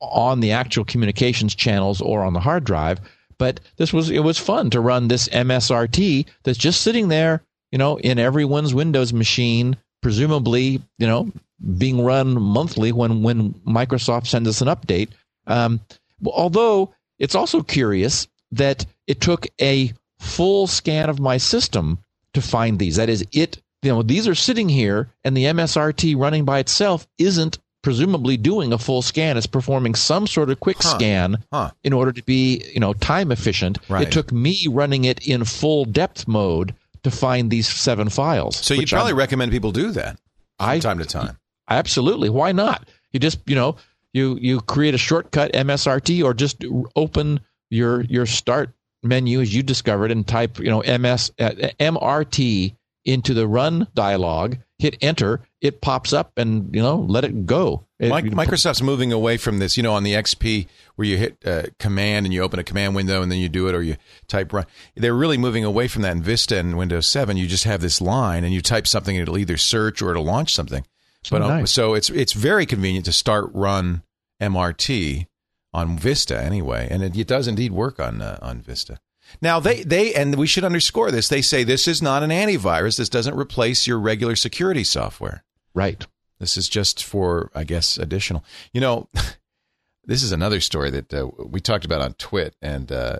[0.00, 3.00] on the actual communications channels or on the hard drive.
[3.36, 7.78] But this was it was fun to run this MSRT that's just sitting there, you
[7.78, 11.30] know, in everyone's Windows machine, presumably, you know,
[11.76, 15.08] being run monthly when when Microsoft sends us an update.
[15.48, 15.80] Um,
[16.24, 21.98] although it's also curious that it took a full scan of my system
[22.34, 22.96] to find these.
[22.96, 27.06] That is, it you know these are sitting here, and the MSRT running by itself
[27.18, 29.36] isn't presumably doing a full scan.
[29.36, 30.96] It's performing some sort of quick Huh.
[30.96, 31.70] scan Huh.
[31.84, 33.78] in order to be you know time efficient.
[33.88, 34.06] Right.
[34.06, 38.56] It took me running it in full depth mode to find these seven files.
[38.56, 40.18] So you probably I'm- recommend people do that
[40.58, 41.38] from I- time to time.
[41.70, 42.28] Absolutely.
[42.30, 42.88] Why not?
[43.12, 43.76] You just, you know,
[44.12, 46.64] you you create a shortcut MSRT or just
[46.96, 47.40] open
[47.70, 48.70] your your start
[49.02, 54.56] menu as you discovered and type, you know, MS uh, MRT into the run dialog,
[54.78, 57.86] hit enter, it pops up and, you know, let it go.
[57.98, 60.66] It- Mi- Microsoft's moving away from this, you know, on the XP
[60.96, 63.66] where you hit uh, command and you open a command window and then you do
[63.68, 64.66] it or you type run.
[64.94, 67.36] They're really moving away from that in Vista and Windows 7.
[67.36, 70.24] You just have this line and you type something and it'll either search or it'll
[70.24, 70.84] launch something.
[71.30, 71.70] But uh, nice.
[71.70, 74.02] so it's it's very convenient to start run
[74.40, 75.26] MRT
[75.74, 78.98] on Vista anyway, and it, it does indeed work on uh, on Vista.
[79.42, 81.28] Now they they and we should underscore this.
[81.28, 82.96] They say this is not an antivirus.
[82.96, 85.44] This doesn't replace your regular security software.
[85.74, 86.06] right.
[86.38, 88.44] This is just for, I guess, additional.
[88.72, 89.08] You know,
[90.04, 93.18] this is another story that uh, we talked about on Twit, and uh,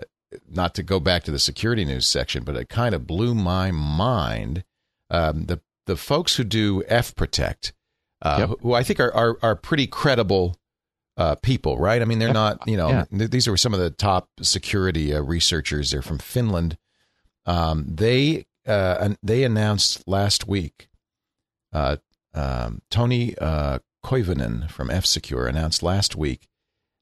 [0.49, 3.71] not to go back to the security news section, but it kind of blew my
[3.71, 4.63] mind.
[5.09, 7.73] Um, the the folks who do F Protect,
[8.21, 8.59] uh, Yep.
[8.61, 10.57] who- I think are are, are pretty credible
[11.17, 12.01] uh, people, right?
[12.01, 13.05] I mean, they're F- not, you know, yeah.
[13.15, 15.91] th- these are some of the top security uh, researchers.
[15.91, 16.77] They're from Finland.
[17.45, 20.87] Um, they uh, they announced last week.
[21.73, 21.97] Uh,
[22.33, 26.47] um, Tony uh, Koivunen from F Secure announced last week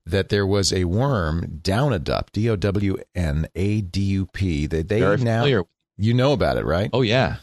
[0.05, 4.65] that there was a worm Downadup, D O W N A D U P.
[4.67, 5.63] That they now familiar.
[5.97, 6.89] you know about it, right?
[6.93, 7.37] Oh yeah.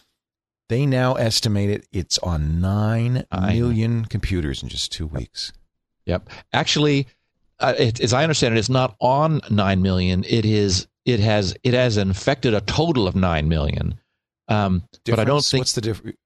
[0.69, 3.55] They now estimate it it's on nine Nine.
[3.59, 5.53] million computers in just two weeks.
[6.07, 6.29] Yep.
[6.53, 7.07] Actually,
[7.61, 10.25] uh, it, as I understand it, it's not on nine million.
[10.27, 10.87] It is.
[11.05, 11.55] It has.
[11.63, 14.01] It has infected a total of nine million.
[14.49, 15.61] Um, but I don't think.
[15.61, 16.17] what's the difference.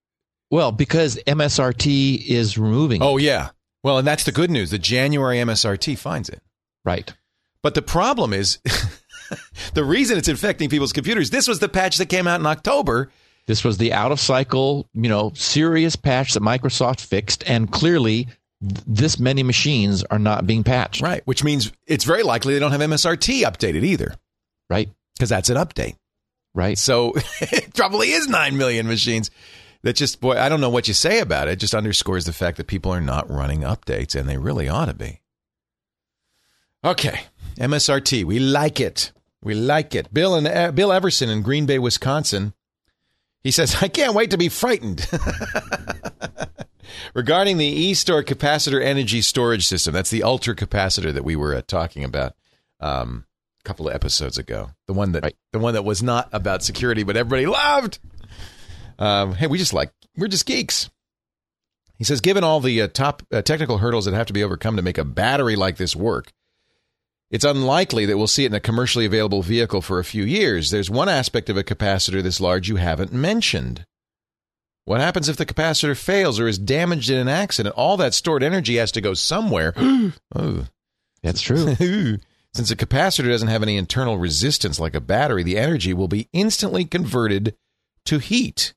[0.51, 3.03] Well, because MSRT is removing.
[3.03, 3.05] it.
[3.05, 3.51] Oh yeah,
[3.83, 4.71] well, and that's the good news.
[4.71, 6.41] The January MSRT finds it.
[6.85, 7.13] right.
[7.61, 8.59] But the problem is,
[9.75, 11.31] the reason it's infecting people's computers.
[11.31, 13.11] This was the patch that came out in October.
[13.49, 18.29] This was the out of cycle, you know, serious patch that Microsoft fixed, and clearly,
[18.61, 21.01] this many machines are not being patched.
[21.01, 24.15] Right, which means it's very likely they don't have MSRT updated either,
[24.69, 24.91] Right.
[25.17, 25.97] because that's an update.
[26.55, 26.77] Right.
[26.77, 29.31] So it probably is 9 million machines.
[29.83, 31.53] That just, boy, I don't know what you say about it.
[31.53, 34.87] It just underscores the fact that people are not running updates, and they really ought
[34.87, 35.21] to be.
[36.85, 37.21] Okay,
[37.59, 39.13] MSRT, we like it.
[39.43, 40.13] We like it.
[40.13, 42.53] Bill and uh, Bill Everson in Green Bay, Wisconsin.
[43.49, 45.09] He says, "I can't wait to be frightened."
[47.15, 51.63] Regarding the EEStor capacitor energy storage system, that's the ultra capacitor that we were uh,
[51.67, 52.35] talking about
[52.79, 53.25] um,
[53.61, 54.73] a couple of episodes ago.
[54.87, 55.35] The one that Right.
[55.55, 58.01] the one that was not about security, but everybody loved.
[58.99, 60.91] Um, hey, we just like we're just geeks.
[61.97, 64.77] He says, given all the uh, top uh, technical hurdles that have to be overcome
[64.77, 66.33] to make a battery like this work,
[67.31, 70.71] it's unlikely that we'll see it in a commercially available vehicle for a few years.
[70.71, 73.85] There's one aspect of a capacitor this large you haven't mentioned.
[74.85, 77.75] What happens if the capacitor fails or is damaged in an accident?
[77.77, 79.75] All that stored energy has to go somewhere.
[80.35, 80.67] oh.
[81.23, 81.75] That's true.
[82.55, 86.29] Since a capacitor doesn't have any internal resistance like a battery, the energy will be
[86.33, 87.55] instantly converted
[88.07, 88.73] to heat.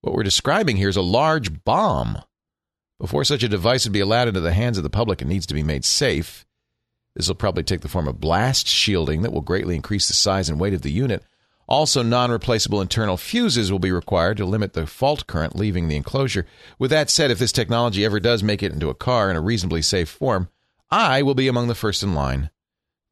[0.00, 2.18] What we're describing here is a large bomb.
[2.98, 5.46] Before such a device would be allowed into the hands of the public, it needs
[5.46, 6.43] to be made safe.
[7.14, 10.48] This will probably take the form of blast shielding that will greatly increase the size
[10.48, 11.22] and weight of the unit.
[11.66, 15.96] Also, non replaceable internal fuses will be required to limit the fault current leaving the
[15.96, 16.46] enclosure.
[16.78, 19.40] With that said, if this technology ever does make it into a car in a
[19.40, 20.48] reasonably safe form,
[20.90, 22.50] I will be among the first in line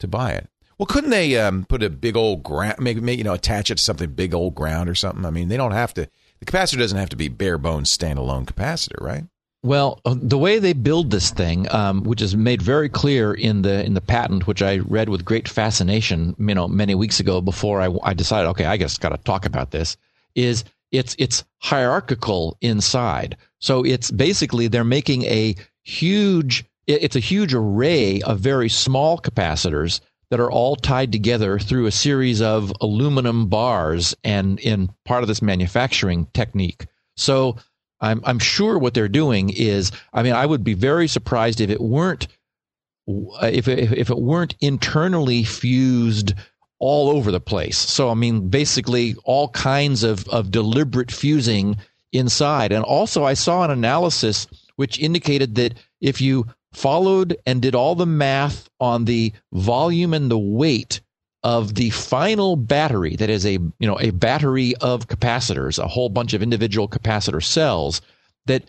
[0.01, 0.49] to buy it.
[0.77, 3.83] Well, couldn't they um, put a big old ground, maybe, you know, attach it to
[3.83, 5.25] something big old ground or something?
[5.25, 6.09] I mean, they don't have to.
[6.41, 9.25] The capacitor doesn't have to be bare bones standalone capacitor, right?
[9.65, 13.63] Well, uh, the way they build this thing, um, which is made very clear in
[13.63, 17.41] the in the patent, which I read with great fascination, you know, many weeks ago
[17.41, 19.97] before I, I decided, okay, I just got to talk about this,
[20.35, 23.37] is it's it's hierarchical inside.
[23.61, 30.01] So it's basically they're making a huge, it's a huge array of very small capacitors
[30.31, 35.29] that are all tied together through a series of aluminum bars and in part of
[35.29, 36.87] this manufacturing technique.
[37.17, 37.59] So
[38.03, 41.71] I'm, I'm sure what they're doing is, I mean, I would be very surprised if
[41.71, 42.27] it weren't,
[43.07, 46.35] if it, if it weren't internally fused
[46.81, 47.79] all over the place.
[47.79, 51.77] So, I mean, basically all kinds of, of deliberate fusing
[52.13, 52.73] inside.
[52.73, 57.95] And also I saw an analysis which indicated that if you followed and did all
[57.95, 61.01] the math on the volume and the weight
[61.45, 66.09] of the final battery that is a you know a battery of capacitors a whole
[66.09, 68.01] bunch of individual capacitor cells
[68.47, 68.65] that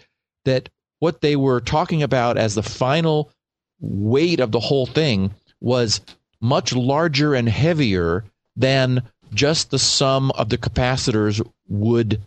[0.45, 3.31] that what they were talking about as the final
[3.79, 6.01] weight of the whole thing was
[6.41, 8.23] much larger and heavier
[8.55, 12.21] than just the sum of the capacitors would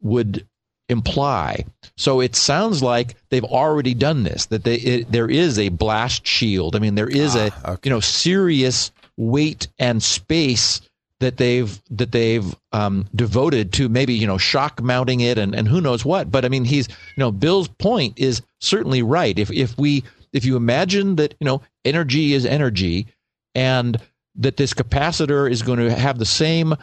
[0.00, 0.46] would
[0.88, 1.64] imply.
[1.96, 4.46] So it sounds like they've already done this.
[4.46, 6.76] That they it, there is a blast shield.
[6.76, 7.88] I mean, there is ah, a okay.
[7.88, 10.80] you know serious weight and space
[11.20, 15.68] that they've that they've um, devoted to maybe you know shock mounting it and and
[15.68, 16.30] who knows what.
[16.30, 19.38] But I mean, he's you know Bill's point is certainly right.
[19.38, 23.06] If if we if you imagine that you know energy is energy
[23.54, 23.96] and
[24.36, 26.74] that this capacitor is going to have the same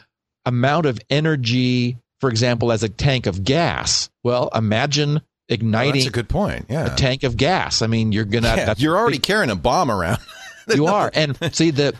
[0.45, 4.09] amount of energy for example, as a tank of gas.
[4.23, 5.93] Well, imagine igniting.
[5.93, 6.67] that's a good point.
[6.69, 7.81] Yeah, a tank of gas.
[7.81, 8.55] I mean, you're gonna.
[8.55, 10.19] Yeah, you're already big, carrying a bomb around.
[10.73, 11.95] you are, and see the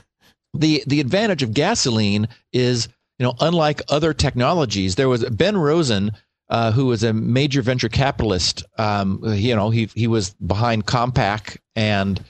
[0.54, 2.88] the the advantage of gasoline is
[3.20, 4.96] you know unlike other technologies.
[4.96, 6.12] There was Ben Rosen.
[6.50, 8.66] Uh, who was a major venture capitalist?
[8.78, 12.22] Um, you know, he he was behind Compaq and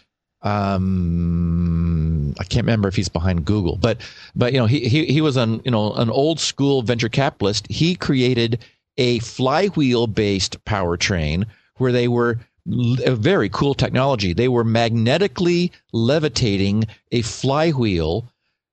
[0.44, 4.02] um, I can't remember if he's behind Google, but
[4.36, 7.68] but you know he he he was an you know an old school venture capitalist.
[7.70, 8.64] He created
[8.98, 11.46] a flywheel based powertrain
[11.78, 14.34] where they were very cool technology.
[14.34, 18.26] They were magnetically levitating a flywheel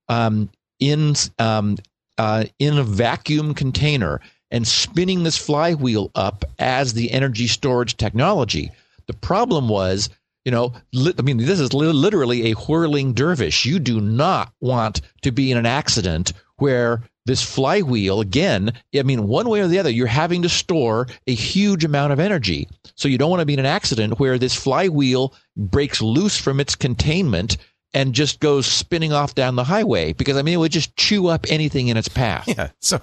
[0.08, 1.76] um, in um,
[2.16, 4.20] uh, in a vacuum container
[4.50, 8.70] and spinning this flywheel up as the energy storage technology.
[9.06, 10.08] The problem was
[10.44, 13.66] you know, li- I mean, this is li- literally a whirling dervish.
[13.66, 19.28] You do not want to be in an accident where this flywheel, again, I mean,
[19.28, 22.66] one way or the other, you're having to store a huge amount of energy.
[22.96, 26.58] So you don't want to be in an accident where this flywheel breaks loose from
[26.58, 27.58] its containment
[27.94, 31.28] and just goes spinning off down the highway because I mean it would just chew
[31.28, 32.48] up anything in its path.
[32.48, 32.70] Yeah.
[32.80, 33.00] So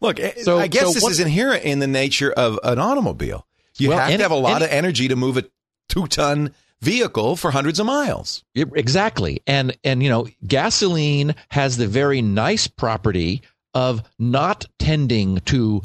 [0.00, 2.78] look, eh, so, I guess so this what, is inherent in the nature of an
[2.78, 3.46] automobile.
[3.78, 5.44] You well, have any, to have a lot any, of energy to move a
[5.88, 6.54] two ton
[6.84, 8.44] vehicle for hundreds of miles.
[8.54, 9.40] Exactly.
[9.46, 13.42] And and you know, gasoline has the very nice property
[13.72, 15.82] of not tending to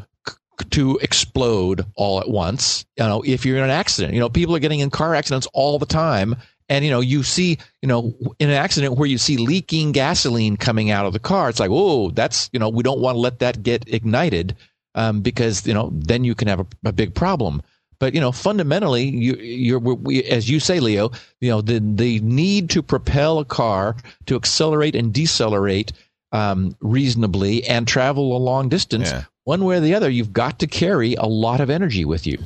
[0.71, 2.85] to explode all at once.
[2.97, 5.47] You know, if you're in an accident, you know, people are getting in car accidents
[5.53, 6.35] all the time.
[6.67, 10.55] And you know, you see, you know, in an accident where you see leaking gasoline
[10.55, 13.19] coming out of the car, it's like, oh, that's you know, we don't want to
[13.19, 14.55] let that get ignited
[14.93, 17.63] um, because you know, then you can have a, a big problem.
[17.99, 21.11] But you know, fundamentally, you, you're we, as you say, Leo.
[21.41, 25.91] You know, the the need to propel a car to accelerate and decelerate
[26.31, 29.09] um, reasonably and travel a long distance.
[29.09, 29.25] Yeah.
[29.43, 32.39] One way or the other, you've got to carry a lot of energy with you.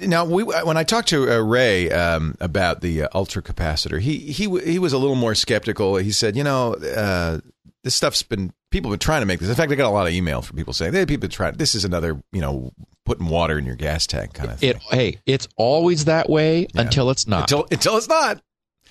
[0.00, 4.18] Now, we, when I talked to uh, Ray um, about the uh, ultra capacitor, he
[4.18, 5.96] he he was a little more skeptical.
[5.96, 7.40] He said, you know, uh,
[7.82, 9.48] this stuff's been people have been trying to make this.
[9.48, 11.50] In fact, I got a lot of email from people saying, "Hey, people try.
[11.52, 12.72] This is another, you know,
[13.04, 16.66] putting water in your gas tank kind of thing." It, hey, it's always that way
[16.74, 16.80] yeah.
[16.80, 17.42] until it's not.
[17.42, 18.42] Until until it's not.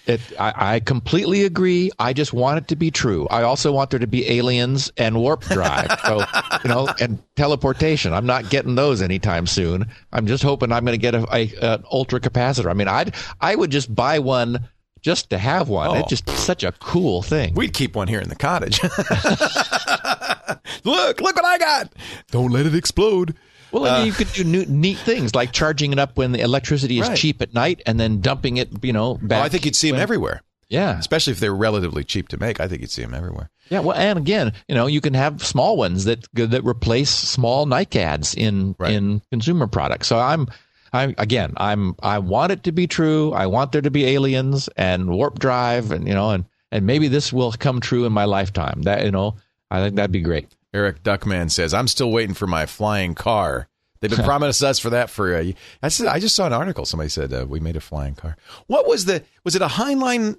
[0.07, 1.91] It, I, I, completely agree.
[1.99, 3.27] I just want it to be true.
[3.29, 6.23] I also want there to be aliens and warp drive, so
[6.63, 8.11] you know, and teleportation.
[8.11, 9.85] I'm not getting those anytime soon.
[10.11, 12.71] I'm just hoping I'm going to get a, a, an ultra capacitor.
[12.71, 14.67] I mean, I'd I would just buy one
[15.01, 15.89] just to have one.
[15.89, 15.95] Oh.
[15.95, 17.53] It's just such a cool thing.
[17.53, 18.81] We'd keep one here in the cottage.
[20.83, 21.93] look, look what I got.
[22.31, 23.35] Don't let it explode.
[23.71, 26.33] Well, I mean, uh, you could do new, neat things like charging it up when
[26.33, 27.17] the electricity is right.
[27.17, 29.41] cheap at night and then dumping it, you know, back.
[29.41, 30.41] Oh, I think you'd see them everywhere.
[30.67, 30.97] Yeah.
[30.97, 32.59] Especially if they're relatively cheap to make.
[32.59, 33.49] I think you'd see them everywhere.
[33.69, 33.79] Yeah.
[33.79, 38.35] Well, and again, you know, you can have small ones that that replace small NICADs
[38.35, 38.93] in right.
[38.93, 40.07] in consumer products.
[40.07, 40.47] So I'm
[40.93, 43.31] I again, I'm I want it to be true.
[43.33, 47.07] I want there to be aliens and warp drive, and you know, and and maybe
[47.07, 48.81] this will come true in my lifetime.
[48.83, 49.35] That you know,
[49.69, 50.55] I think that'd be great.
[50.73, 53.67] Eric Duckman says, "I'm still waiting for my flying car."
[53.99, 55.33] They've been promising us for that for.
[55.35, 56.85] Uh, I just saw an article.
[56.85, 58.35] Somebody said uh, we made a flying car.
[58.67, 59.23] What was the?
[59.45, 60.37] Was it a Heinlein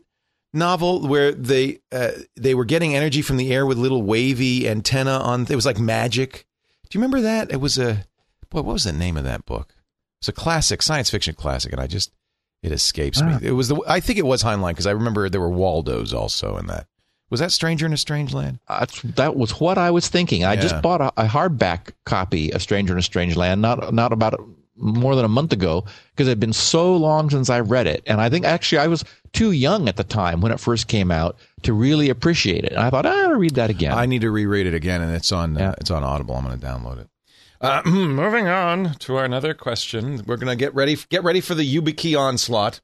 [0.52, 5.18] novel where they uh, they were getting energy from the air with little wavy antenna
[5.18, 5.46] on?
[5.48, 6.46] It was like magic.
[6.90, 7.50] Do you remember that?
[7.50, 8.04] It was a.
[8.50, 9.74] What, what was the name of that book?
[10.22, 12.12] It's a classic science fiction classic, and I just
[12.62, 13.38] it escapes me.
[13.42, 13.82] It was the.
[13.88, 16.86] I think it was Heinlein because I remember there were Waldos also in that.
[17.28, 18.60] Was that Stranger in a Strange Land?
[18.68, 20.44] Uh, that was what I was thinking.
[20.44, 20.60] I yeah.
[20.60, 24.40] just bought a, a, hardback copy of Stranger in a Strange Land, not not about
[24.76, 28.04] more than a month ago, because it had been so long since I read it,
[28.06, 31.10] and I think actually I was too young at the time when it first came
[31.10, 32.70] out to really appreciate it.
[32.70, 33.92] And I thought I ought to read that again.
[33.92, 35.70] I need to reread it again, and it's on uh, yeah.
[35.70, 36.36] uh, it's on Audible.
[36.36, 37.08] I'm going to download it.
[37.62, 41.54] Uh, moving on to our another question, we're going to get ready get ready for
[41.54, 42.80] the YubiKey onslaught.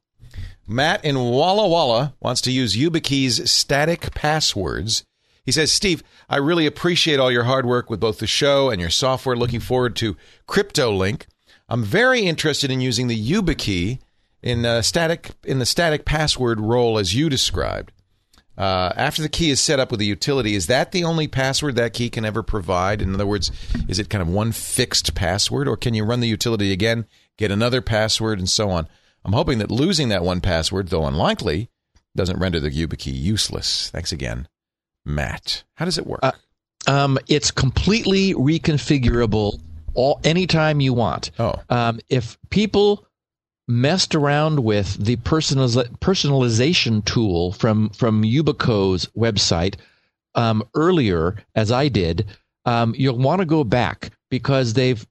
[0.65, 5.03] Matt in Walla Walla wants to use YubiKey's static passwords.
[5.43, 8.79] He says, Steve, I really appreciate all your hard work with both the show and
[8.79, 9.35] your software.
[9.35, 10.15] Looking forward to
[10.47, 11.23] CryptoLink.
[11.67, 13.99] I'm very interested in using the YubiKey
[14.41, 17.91] in uh, static in the static password role as you described.
[18.59, 21.77] Uh, after the key is set up with the utility, is that the only password
[21.77, 23.01] that key can ever provide?
[23.01, 23.51] In other words,
[23.87, 27.05] is it kind of one fixed password, or can you run the utility again,
[27.37, 28.85] get another password, and so on?
[29.23, 31.69] I'm hoping that losing that one password, though unlikely,
[32.17, 33.89] doesn't render the YubiKey useless.
[33.91, 34.49] Thanks again,
[35.05, 35.63] Matt.
[35.75, 36.19] How does it work?
[36.21, 36.33] Uh,
[36.85, 39.61] um, it's completely reconfigurable
[39.93, 41.31] all anytime you want.
[41.39, 43.07] Oh, um, if people
[43.69, 49.75] messed around with the personalization tool from from Yubico's website
[50.35, 52.25] um, earlier, as I did,
[52.65, 55.05] um, you'll want to go back because they've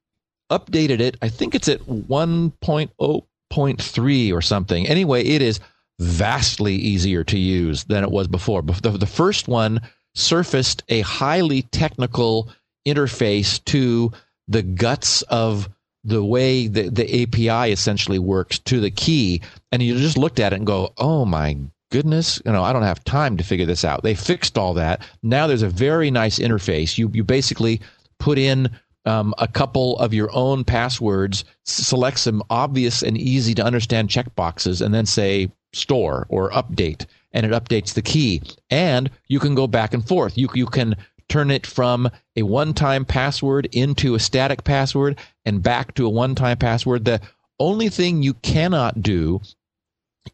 [0.51, 1.17] updated it.
[1.23, 4.87] I think it's at 1.0 0.3 or something.
[4.87, 5.61] Anyway, it is
[5.99, 8.63] vastly easier to use than it was before.
[8.63, 9.81] The, the first one
[10.15, 12.49] surfaced a highly technical
[12.87, 14.13] interface to
[14.47, 15.69] the guts of
[16.05, 19.43] the way the, the API essentially works to the key.
[19.73, 21.57] And you just looked at it and go, oh my
[21.91, 24.03] goodness, you know, I don't have time to figure this out.
[24.03, 25.03] They fixed all that.
[25.23, 26.99] Now there's a very nice interface.
[26.99, 27.81] You, you basically
[28.19, 28.71] put in
[29.05, 34.85] um, a couple of your own passwords, select some obvious and easy to understand checkboxes,
[34.85, 38.43] and then say store or update, and it updates the key.
[38.71, 40.37] And you can go back and forth.
[40.37, 40.95] You, you can
[41.29, 46.11] turn it from a one time password into a static password and back to a
[46.11, 47.05] one time password.
[47.05, 47.21] The
[47.59, 49.41] only thing you cannot do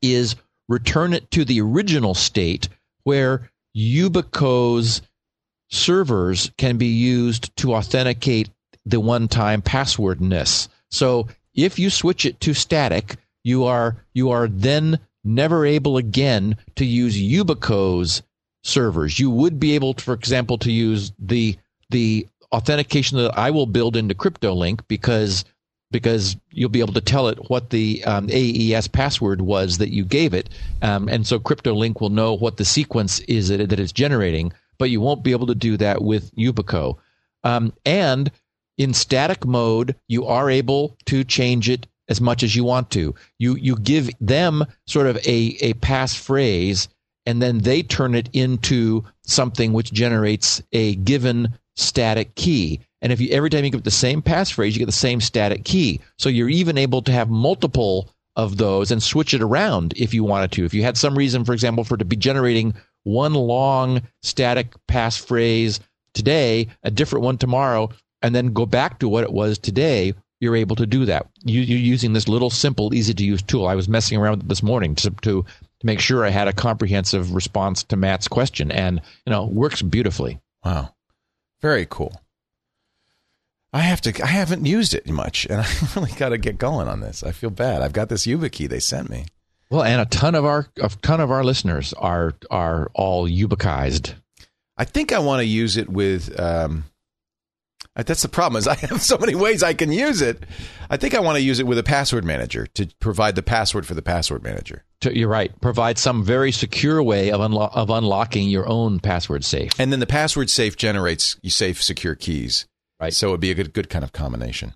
[0.03, 0.37] is
[0.69, 2.69] return it to the original state
[3.03, 5.03] where Yubico's
[5.71, 8.51] servers can be used to authenticate
[8.85, 10.69] the one time passwordness.
[10.91, 16.57] So if you switch it to static, you are you are then never able again
[16.77, 18.23] to use Yubico's
[18.65, 19.21] servers.
[19.21, 21.57] You would be able, to, for example, to use the
[21.91, 25.45] the authentication that I will build into CryptoLink because
[25.91, 30.05] because you'll be able to tell it what the um, AES password was that you
[30.05, 30.49] gave it,
[30.83, 34.53] um, and so CryptoLink will know what the sequence is that, that it's generating.
[34.77, 36.97] But you won't be able to do that with Yubico.
[37.45, 38.33] Um, and
[38.77, 43.15] in static mode, you are able to change it as much as you want to.
[43.39, 46.89] You you give them sort of a, a passphrase
[47.27, 52.81] and then they turn it into something which generates a given static key.
[53.03, 55.65] And if you every time you give the same passphrase, you get the same static
[55.65, 56.01] key.
[56.19, 60.25] So you're even able to have multiple of those and switch it around if you
[60.25, 60.65] wanted to.
[60.65, 64.75] If you had some reason, for example, for it to be generating one long static
[64.89, 65.81] passphrase
[66.15, 67.91] today, a different one tomorrow,
[68.23, 71.27] and then go back to what it was today, you're able to do that.
[71.45, 73.67] You, are using this little simple, easy to use tool.
[73.67, 75.45] I was messing around with it this morning to, to,
[75.85, 79.83] to make sure I had a comprehensive response to Matt's question, and you know, works
[79.83, 80.41] beautifully.
[80.65, 80.95] Wow,
[81.61, 82.21] very cool.
[83.73, 84.23] I have to.
[84.23, 87.23] I haven't used it much, and I really got to get going on this.
[87.23, 87.83] I feel bad.
[87.83, 89.27] I've got this YubiKey they sent me.
[89.71, 94.15] Well, and a ton of our a ton of our listeners are are all Yubikized.
[94.77, 96.39] I think I want to use it with.
[96.41, 96.85] Um,
[97.97, 100.45] Uh, that's the problem is I have so many ways I can use it.
[100.91, 103.87] I think I want to use it with a password manager to provide the password
[103.87, 104.85] for the password manager.
[105.03, 105.53] You're right.
[105.61, 109.73] Provide some very secure way of, unlo- of unlocking your own password safe.
[109.79, 112.67] And then the password safe generates you safe secure keys.
[112.99, 113.13] Right.
[113.13, 114.75] So it'd be a good good kind of combination.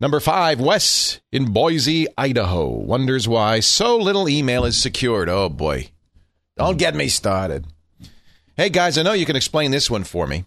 [0.00, 5.28] Number five, Wes in Boise, Idaho, wonders why so little email is secured.
[5.28, 5.88] Oh boy.
[6.56, 7.66] Don't get me started.
[8.56, 10.46] Hey guys, I know you can explain this one for me.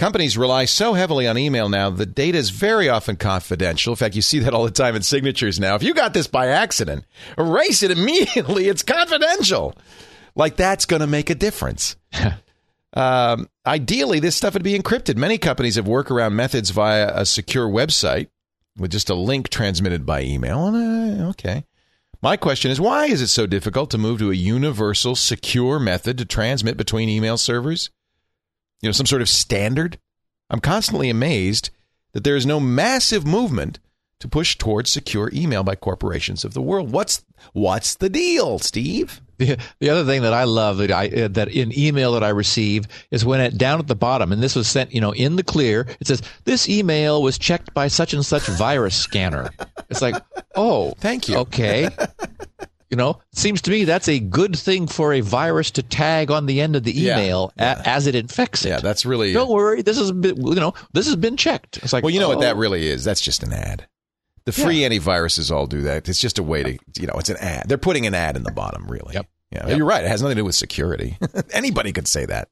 [0.00, 3.92] Companies rely so heavily on email now that data is very often confidential.
[3.92, 5.74] In fact, you see that all the time in signatures now.
[5.74, 7.04] If you got this by accident,
[7.36, 8.66] erase it immediately.
[8.70, 9.76] It's confidential.
[10.34, 11.96] Like that's going to make a difference.
[12.92, 15.16] Um, ideally, this stuff would be encrypted.
[15.16, 18.30] Many companies have workaround methods via a secure website
[18.76, 20.58] with just a link transmitted by email.
[20.58, 21.66] Uh, okay.
[22.20, 26.18] My question is why is it so difficult to move to a universal, secure method
[26.18, 27.90] to transmit between email servers?
[28.82, 29.98] You know, some sort of standard?
[30.48, 31.70] I'm constantly amazed
[32.12, 33.78] that there is no massive movement
[34.20, 36.92] to push towards secure email by corporations of the world.
[36.92, 39.20] What's what's the deal, Steve?
[39.38, 42.28] The, the other thing that I love that I uh, that in email that I
[42.28, 45.36] receive is when it down at the bottom, and this was sent, you know, in
[45.36, 45.86] the clear.
[45.98, 49.50] It says this email was checked by such and such virus scanner.
[49.88, 50.22] It's like,
[50.54, 51.38] oh, thank you.
[51.38, 51.88] Okay,
[52.90, 56.46] you know, seems to me that's a good thing for a virus to tag on
[56.46, 57.82] the end of the email yeah, yeah.
[57.84, 58.70] A, as it infects it.
[58.70, 59.32] Yeah, that's really.
[59.32, 61.78] Don't worry, this is you know, this has been checked.
[61.78, 62.30] It's like, well, you know oh.
[62.30, 62.58] what that oh.
[62.58, 63.04] really is?
[63.04, 63.86] That's just an ad.
[64.44, 64.88] The free yeah.
[64.88, 66.08] antiviruses all do that.
[66.08, 67.68] It's just a way to, you know, it's an ad.
[67.68, 69.14] They're putting an ad in the bottom, really.
[69.14, 69.26] Yep.
[69.52, 69.76] Yeah, yep.
[69.76, 70.04] you're right.
[70.04, 71.18] It has nothing to do with security.
[71.52, 72.48] Anybody could say that.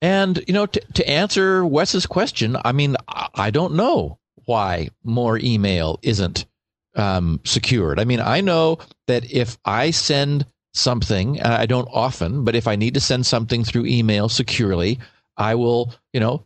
[0.00, 5.38] And you know, to, to answer Wes's question, I mean, I don't know why more
[5.38, 6.46] email isn't
[6.98, 7.98] um, secured.
[7.98, 10.44] I mean, I know that if I send
[10.74, 14.98] something, I don't often, but if I need to send something through email securely,
[15.36, 16.44] I will, you know,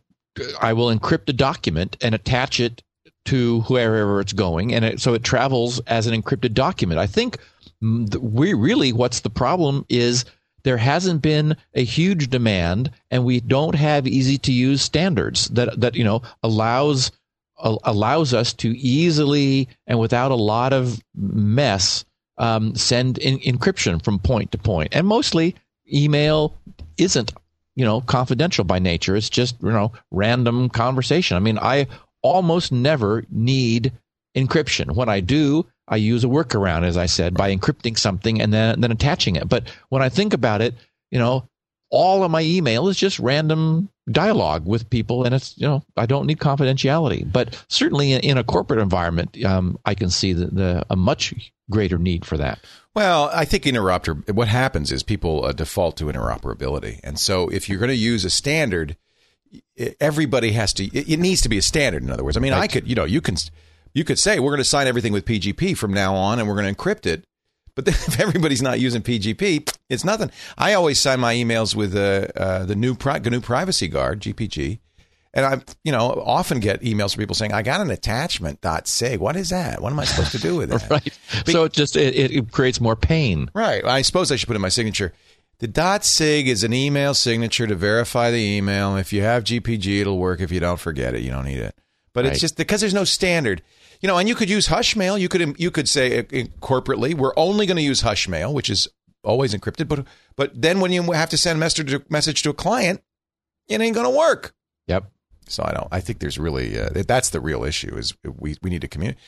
[0.61, 2.81] I will encrypt a document and attach it
[3.25, 6.99] to wherever it's going, and it, so it travels as an encrypted document.
[6.99, 7.37] I think
[7.81, 10.25] we really what's the problem is
[10.63, 15.79] there hasn't been a huge demand and we don't have easy to use standards that
[15.79, 17.11] that you know allows
[17.57, 22.05] allows us to easily and without a lot of mess
[22.37, 24.89] um, send in, encryption from point to point.
[24.93, 25.55] And mostly
[25.91, 26.55] email
[26.97, 27.33] isn't
[27.75, 29.15] you know confidential by nature.
[29.15, 31.37] It's just you know random conversation.
[31.37, 31.87] I mean i
[32.21, 33.91] almost never need
[34.35, 34.95] encryption.
[34.95, 38.79] When i do I use a workaround, as I said, by encrypting something and then
[38.79, 39.49] then attaching it.
[39.49, 40.75] But when I think about it,
[41.11, 41.47] you know,
[41.93, 46.07] all of my email is just random dialogue with people, and it's you know I
[46.07, 47.31] don't need confidentiality.
[47.31, 51.53] But certainly in, in a corporate environment, um, I can see the, the, a much
[51.69, 52.59] greater need for that.
[52.95, 54.33] Well, I think interoper.
[54.33, 58.25] What happens is people uh, default to interoperability, and so if you're going to use
[58.25, 58.97] a standard,
[59.99, 60.85] everybody has to.
[60.85, 62.01] It, it, needs to be a standard.
[62.01, 62.63] In other words, I mean, right.
[62.63, 63.35] I could, you know, you can
[63.93, 66.59] you could say we're going to sign everything with PGP from now on, and we're
[66.59, 67.25] going to encrypt it.
[67.75, 70.31] But then if everybody's not using PGP, it's nothing.
[70.57, 74.79] I always sign my emails with uh, uh, the new pri- GNU Privacy Guard (GPG),
[75.33, 79.19] and I, you know, often get emails from people saying, "I got an attachment .sig.
[79.19, 79.81] What is that?
[79.81, 81.19] What am I supposed to do with that?" right.
[81.45, 83.49] But, so it just it, it creates more pain.
[83.53, 83.83] Right.
[83.83, 85.13] I suppose I should put in my signature.
[85.59, 88.97] The .sig is an email signature to verify the email.
[88.97, 90.41] If you have GPG, it'll work.
[90.41, 91.21] If you don't, forget it.
[91.21, 91.75] You don't need it.
[92.11, 92.33] But right.
[92.33, 93.61] it's just because there's no standard
[94.03, 95.19] you know, and you could use Hushmail.
[95.19, 96.23] You could you could say uh,
[96.59, 98.87] corporately, we're only going to use Hushmail, which is
[99.23, 99.87] always encrypted.
[99.87, 103.01] But but then when you have to send a message to, message to a client,
[103.69, 104.53] it ain't going to work.
[104.87, 105.09] Yep.
[105.47, 105.87] So I don't.
[105.89, 109.23] I think there's really uh, that's the real issue is we we need to communicate.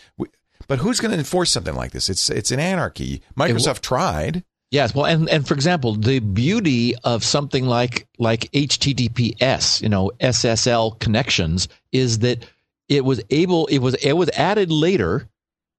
[0.67, 2.09] But who's going to enforce something like this?
[2.09, 3.21] It's it's an anarchy.
[3.37, 4.43] Microsoft tried.
[4.71, 10.11] Yes, well, and, and for example, the beauty of something like like HTTPS, you know,
[10.19, 12.45] SSL connections, is that
[12.89, 15.27] it was able it was it was added later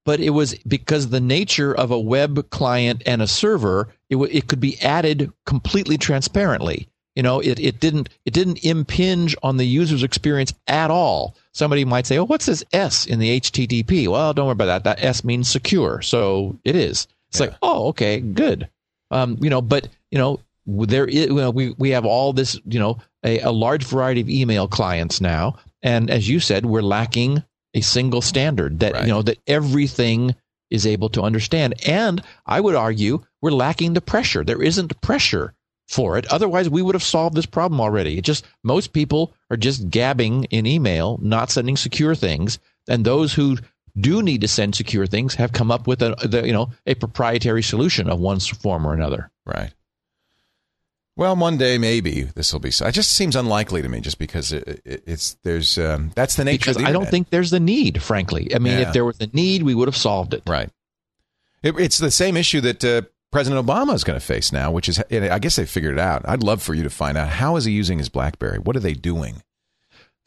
[0.07, 4.31] but it was because the nature of a web client and a server it, w-
[4.33, 6.87] it could be added completely transparently.
[7.15, 11.35] You know it, it didn't it didn't impinge on the user's experience at all.
[11.51, 14.83] Somebody might say oh what's this s in the http well don't worry about that.
[14.83, 16.01] That s means secure.
[16.01, 17.07] So it is.
[17.29, 17.47] It's yeah.
[17.47, 18.69] like oh okay good.
[19.11, 22.59] Um, you know but you know there is you know, we, we have all this
[22.65, 25.57] you know a, a large variety of email clients now
[25.87, 29.03] and as you said, we're lacking a single standard that, right.
[29.03, 30.35] you know, that everything
[30.69, 31.75] is able to understand.
[31.87, 34.43] And I would argue we're lacking the pressure.
[34.43, 35.53] There isn't pressure
[35.87, 36.27] for it.
[36.27, 38.17] Otherwise, we would have solved this problem already.
[38.17, 42.59] It just most people are just gabbing in email, not sending secure things,
[42.89, 43.55] and those who
[43.97, 46.95] do need to send secure things have come up with a the, you know a
[46.95, 49.31] proprietary solution of one form or another.
[49.45, 49.71] Right.
[51.17, 52.69] Well, one day maybe this will be.
[52.69, 52.85] So.
[52.85, 56.45] It just seems unlikely to me, just because it, it, it's there's um, that's the
[56.45, 56.59] nature.
[56.59, 58.01] Because of the I don't think there's the need.
[58.03, 58.87] Frankly, I mean, yeah.
[58.87, 60.43] if there was a need, we would have solved it.
[60.45, 60.69] Right.
[61.63, 63.01] It, it's the same issue that uh,
[63.31, 66.21] President Obama is going to face now, which is I guess they figured it out.
[66.25, 68.59] I'd love for you to find out how is he using his BlackBerry.
[68.59, 69.41] What are they doing?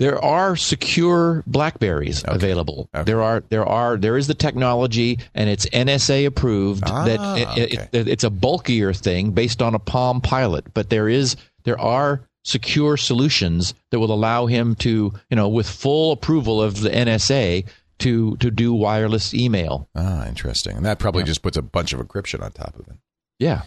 [0.01, 2.35] There are secure blackberries okay.
[2.35, 3.05] available okay.
[3.05, 7.49] there are there are there is the technology and it's nsa approved ah, that it,
[7.49, 7.89] okay.
[7.93, 12.27] it, it's a bulkier thing based on a palm pilot but there is there are
[12.43, 17.65] secure solutions that will allow him to you know with full approval of the nsa
[17.99, 21.27] to to do wireless email ah interesting and that probably yeah.
[21.27, 22.97] just puts a bunch of encryption on top of it
[23.39, 23.63] yeah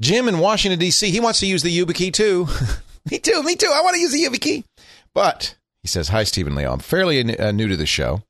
[0.00, 2.48] Jim in Washington, D.C., he wants to use the YubiKey too.
[3.08, 3.72] me too, me too.
[3.72, 4.64] I want to use the YubiKey.
[5.14, 6.72] But he says, Hi, Stephen Leo.
[6.72, 8.22] I'm fairly uh, new to the show.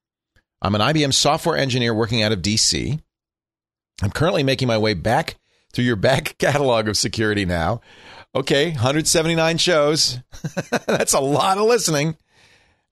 [0.63, 3.01] I'm an IBM software engineer working out of D.C.
[4.03, 5.37] I'm currently making my way back
[5.73, 7.81] through your back catalog of security now.
[8.35, 10.21] Okay, 179 shows.
[10.87, 12.17] That's a lot of listening.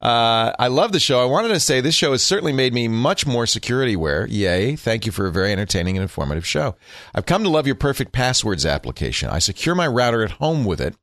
[0.00, 1.20] Uh, I love the show.
[1.20, 4.26] I wanted to say this show has certainly made me much more security aware.
[4.28, 4.76] Yay.
[4.76, 6.76] Thank you for a very entertaining and informative show.
[7.14, 9.28] I've come to love your perfect passwords application.
[9.28, 10.96] I secure my router at home with it,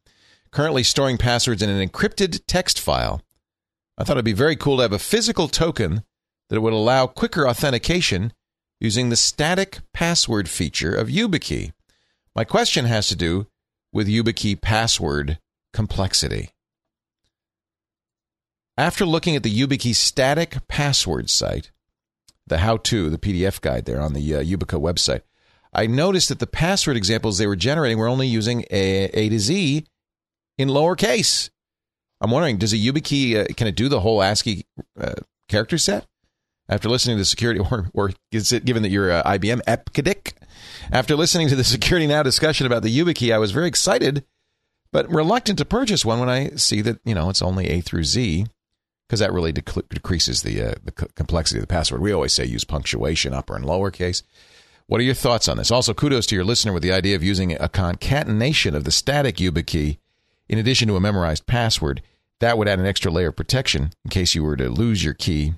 [0.56, 3.22] currently storing passwords in an encrypted text file.
[3.98, 6.06] I thought it'd be very cool to have a physical token
[6.50, 8.32] that would allow quicker authentication
[8.80, 11.74] using the static password feature of YubiKey.
[12.34, 13.48] My question has to do
[13.92, 15.40] with YubiKey password
[15.74, 16.52] complexity.
[18.78, 21.72] After looking at the YubiKey static password site,
[22.48, 25.24] the how to, the PDF guide there on the uh, website,
[25.74, 29.40] I noticed that the password examples they were generating were only using A, a to
[29.40, 29.86] Z
[30.58, 31.50] in lowercase.
[32.22, 34.66] I'm wondering, does a YubiKey, uh, can it do the whole ASCII
[35.00, 35.14] uh,
[35.50, 36.06] character set?
[36.68, 40.34] After listening to the security, or, or is it given that you're uh, IBM EBCDIC?
[40.92, 44.24] After listening to the Security Now discussion about the YubiKey, I was very excited,
[44.92, 48.06] but reluctant to purchase one when I see that, you know, it's only A through
[48.06, 48.48] Z
[49.08, 52.02] because that really dec- decreases the uh, the complexity of the password.
[52.02, 54.24] We always say use punctuation, upper and lowercase.
[54.88, 55.72] What are your thoughts on this?
[55.72, 59.38] Also, kudos to your listener with the idea of using a concatenation of the static
[59.38, 59.98] YubiKey
[60.50, 62.02] in addition to a memorized password.
[62.40, 65.14] That would add an extra layer of protection in case you were to lose your
[65.14, 65.54] key.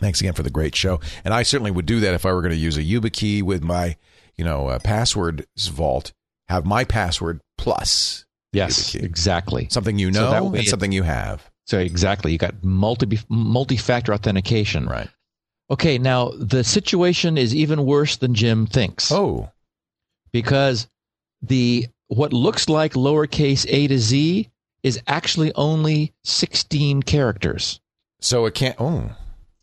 [0.00, 1.00] Thanks again for the great show.
[1.24, 3.62] And I certainly would do that if I were going to use a YubiKey with
[3.62, 3.96] my,
[4.36, 6.12] you know, uh, password vault.
[6.48, 8.24] Have my password plus.
[8.52, 9.02] Yes, YubiKey.
[9.02, 9.68] exactly.
[9.70, 11.48] Something you know so and something you have.
[11.66, 14.86] So exactly, you got multi multi-factor authentication.
[14.86, 15.08] Right.
[15.70, 19.10] Okay, now the situation is even worse than Jim thinks.
[19.12, 19.50] Oh.
[20.32, 20.88] Because
[21.40, 24.48] the what looks like lowercase a to z
[24.82, 27.80] is actually only 16 characters.
[28.20, 29.10] So it can't oh.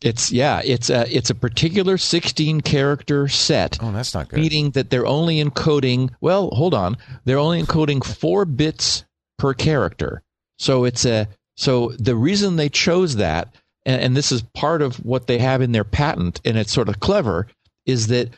[0.02, 3.78] It's yeah, it's a it's a particular 16 character set.
[3.82, 4.40] Oh, that's not good.
[4.40, 6.98] Meaning that they're only encoding, well, hold on.
[7.26, 9.04] They're only encoding 4 bits
[9.38, 10.24] per character.
[10.58, 13.54] So it's a so the reason they chose that,
[13.86, 16.88] and, and this is part of what they have in their patent, and it's sort
[16.88, 17.48] of clever,
[17.86, 18.30] is that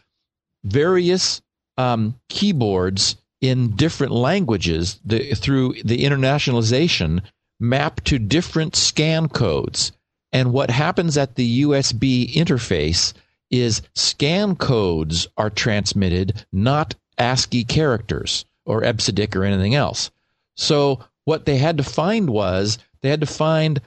[0.64, 1.44] various
[1.78, 7.22] um, keyboards in different languages the, through the internationalization
[7.60, 9.92] map to different scan codes.
[10.32, 13.14] And what happens at the USB interface
[13.50, 20.12] is scan codes are transmitted, not ASCII characters or EBCDIC or anything else.
[20.56, 23.82] So what they had to find was they had to find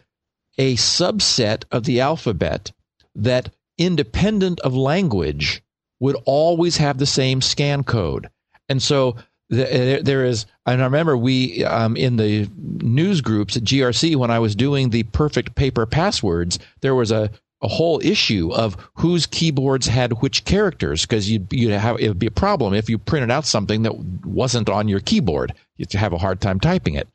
[0.59, 2.73] a subset of the alphabet
[3.15, 5.63] that, independent of language,
[5.99, 8.29] would always have the same scan code.
[8.69, 9.17] And so
[9.51, 14.38] there is, and I remember we um, in the news groups at GRC when I
[14.38, 17.30] was doing the perfect paper passwords, there was a,
[17.61, 22.18] a whole issue of whose keyboards had which characters because you'd, you'd have it would
[22.18, 25.55] be a problem if you printed out something that wasn't on your keyboard.
[25.76, 27.09] You'd have a hard time typing it.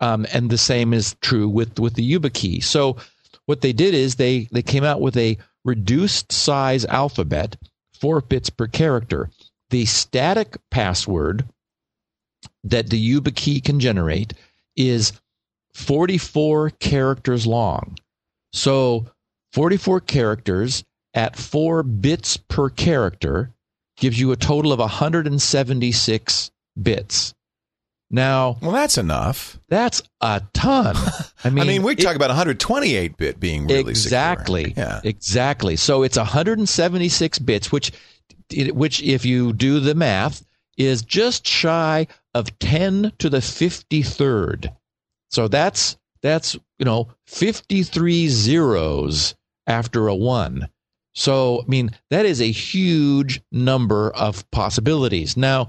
[0.00, 2.62] Um, and the same is true with, with the YubiKey.
[2.62, 2.96] So
[3.46, 7.56] what they did is they, they came out with a reduced size alphabet,
[8.00, 9.30] four bits per character.
[9.70, 11.44] The static password
[12.64, 14.34] that the YubiKey can generate
[14.76, 15.12] is
[15.74, 17.98] 44 characters long.
[18.52, 19.06] So
[19.52, 23.52] 44 characters at four bits per character
[23.96, 26.50] gives you a total of 176
[26.80, 27.34] bits.
[28.10, 29.58] Now, well, that's enough.
[29.68, 30.96] That's a ton.
[31.42, 34.86] I mean, I mean, we talk about 128 bit being really exactly, secure.
[34.86, 35.76] yeah, exactly.
[35.76, 37.92] So it's 176 bits, which,
[38.52, 40.44] which, if you do the math,
[40.76, 44.74] is just shy of 10 to the 53rd.
[45.30, 49.34] So that's that's you know 53 zeros
[49.66, 50.68] after a one.
[51.14, 55.36] So I mean that is a huge number of possibilities.
[55.36, 55.68] Now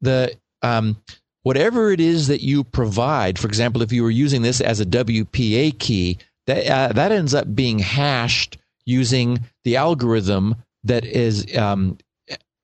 [0.00, 0.96] the um,
[1.42, 4.86] whatever it is that you provide, for example, if you were using this as a
[4.86, 11.98] WPA key, that, uh, that ends up being hashed using the algorithm that is um,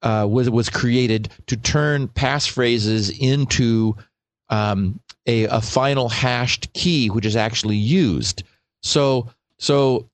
[0.03, 3.97] uh, was was created to turn passphrases into
[4.49, 8.42] um, a, a final hashed key, which is actually used.
[8.82, 9.28] So
[9.59, 10.09] so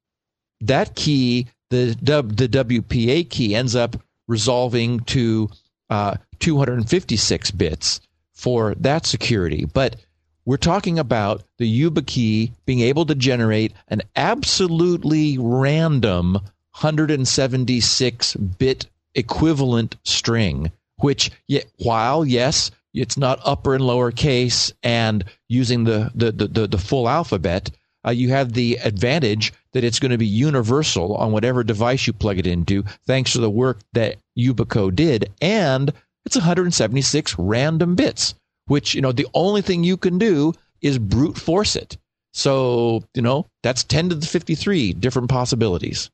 [0.60, 3.96] that key, the the WPA key, ends up
[4.28, 5.50] resolving to
[5.90, 8.00] uh, 256 bits
[8.32, 9.66] for that security.
[9.66, 9.96] But
[10.44, 19.96] we're talking about the YubiKey being able to generate an absolutely random 176 bit equivalent
[20.04, 21.30] string, which
[21.78, 27.08] while yes, it's not upper and lower case and using the the the, the full
[27.08, 27.70] alphabet,
[28.06, 32.12] uh, you have the advantage that it's going to be universal on whatever device you
[32.12, 35.92] plug it into, thanks to the work that Yubico did, and
[36.24, 38.34] it's 176 random bits,
[38.66, 41.96] which you know the only thing you can do is brute force it.
[42.32, 46.10] So you know that's 10 to the 53 different possibilities.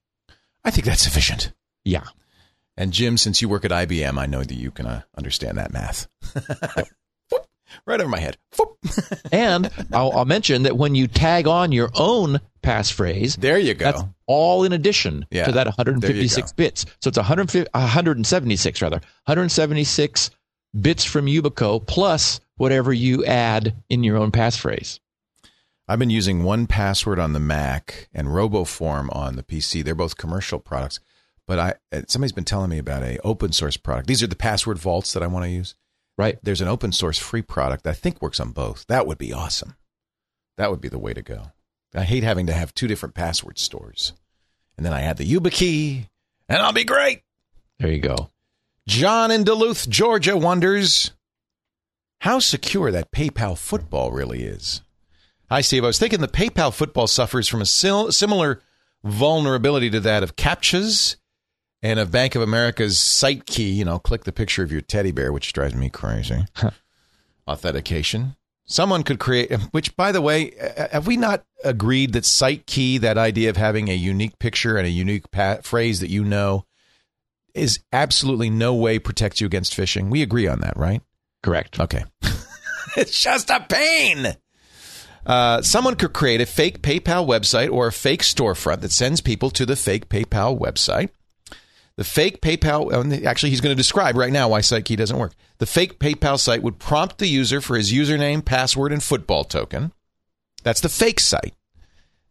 [0.65, 1.53] I think that's sufficient.
[1.85, 2.05] Yeah.
[2.79, 5.73] And Jim, since you work at IBM, I know that you can uh, understand that
[5.73, 6.07] math.
[7.87, 8.39] right over my head.
[9.33, 14.09] and I'll, I'll, mention that when you tag on your own passphrase, there you go.
[14.27, 16.87] All in addition yeah, to that 156 bits.
[17.01, 20.31] So it's 176 rather, 176
[20.81, 25.01] bits from Yubico plus whatever you add in your own passphrase.
[25.89, 29.83] I've been using 1Password on the Mac and RoboForm on the PC.
[29.83, 31.01] They're both commercial products.
[31.49, 34.07] But I somebody's been telling me about a open source product.
[34.07, 35.75] These are the password vaults that I want to use.
[36.19, 36.39] Right.
[36.43, 38.85] There's an open source free product that I think works on both.
[38.89, 39.75] That would be awesome.
[40.59, 41.53] That would be the way to go.
[41.95, 44.13] I hate having to have two different password stores.
[44.77, 46.07] And then I add the YubiKey,
[46.49, 47.23] and I'll be great.
[47.79, 48.29] There you go.
[48.87, 51.13] John in Duluth, Georgia wonders
[52.21, 54.83] how secure that PayPal football really is.
[55.51, 55.85] Hi, Steve.
[55.85, 58.61] I was thinking the PayPal football suffers from a similar
[59.03, 61.17] vulnerability to that of CAPTCHAs
[61.83, 65.13] and of Bank of America's site key, you know, click the picture of your teddy
[65.13, 66.45] bear, which drives me crazy.
[67.49, 68.37] Authentication.
[68.67, 70.53] Someone could create, which, by the way,
[70.93, 74.87] have we not agreed that site key, that idea of having a unique picture and
[74.87, 76.67] a unique pa- phrase that you know,
[77.55, 80.11] is absolutely no way protects you against phishing?
[80.11, 81.01] We agree on that, right?
[81.43, 81.81] Correct.
[81.81, 82.05] Okay.
[82.97, 84.37] it's just a pain.
[85.25, 89.51] Uh, someone could create a fake PayPal website or a fake storefront that sends people
[89.51, 91.11] to the fake PayPal website.
[91.99, 95.33] The fake PayPal, actually, he's going to describe right now why SiteKey doesn't work.
[95.59, 99.91] The fake PayPal site would prompt the user for his username, password, and football token.
[100.63, 101.55] That's the fake site.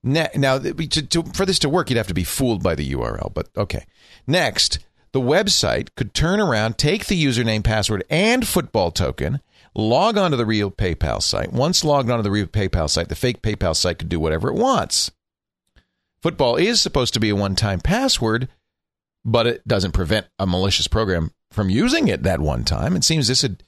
[0.03, 3.33] Now, to, to, for this to work, you'd have to be fooled by the URL,
[3.33, 3.85] but okay.
[4.25, 4.79] Next,
[5.11, 9.41] the website could turn around, take the username, password, and football token,
[9.75, 11.51] log onto the real PayPal site.
[11.51, 14.55] Once logged onto the real PayPal site, the fake PayPal site could do whatever it
[14.55, 15.11] wants.
[16.21, 18.47] Football is supposed to be a one time password,
[19.27, 22.95] but it doesn't prevent a malicious program from using it that one time.
[22.95, 23.61] It seems this would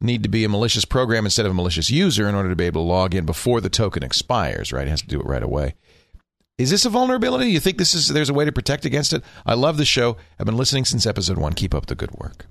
[0.00, 2.64] need to be a malicious program instead of a malicious user in order to be
[2.64, 4.86] able to log in before the token expires, right?
[4.86, 5.74] It has to do it right away.
[6.56, 7.50] Is this a vulnerability?
[7.50, 9.22] You think this is there's a way to protect against it?
[9.44, 10.16] I love the show.
[10.40, 11.52] I've been listening since episode 1.
[11.52, 12.46] Keep up the good work.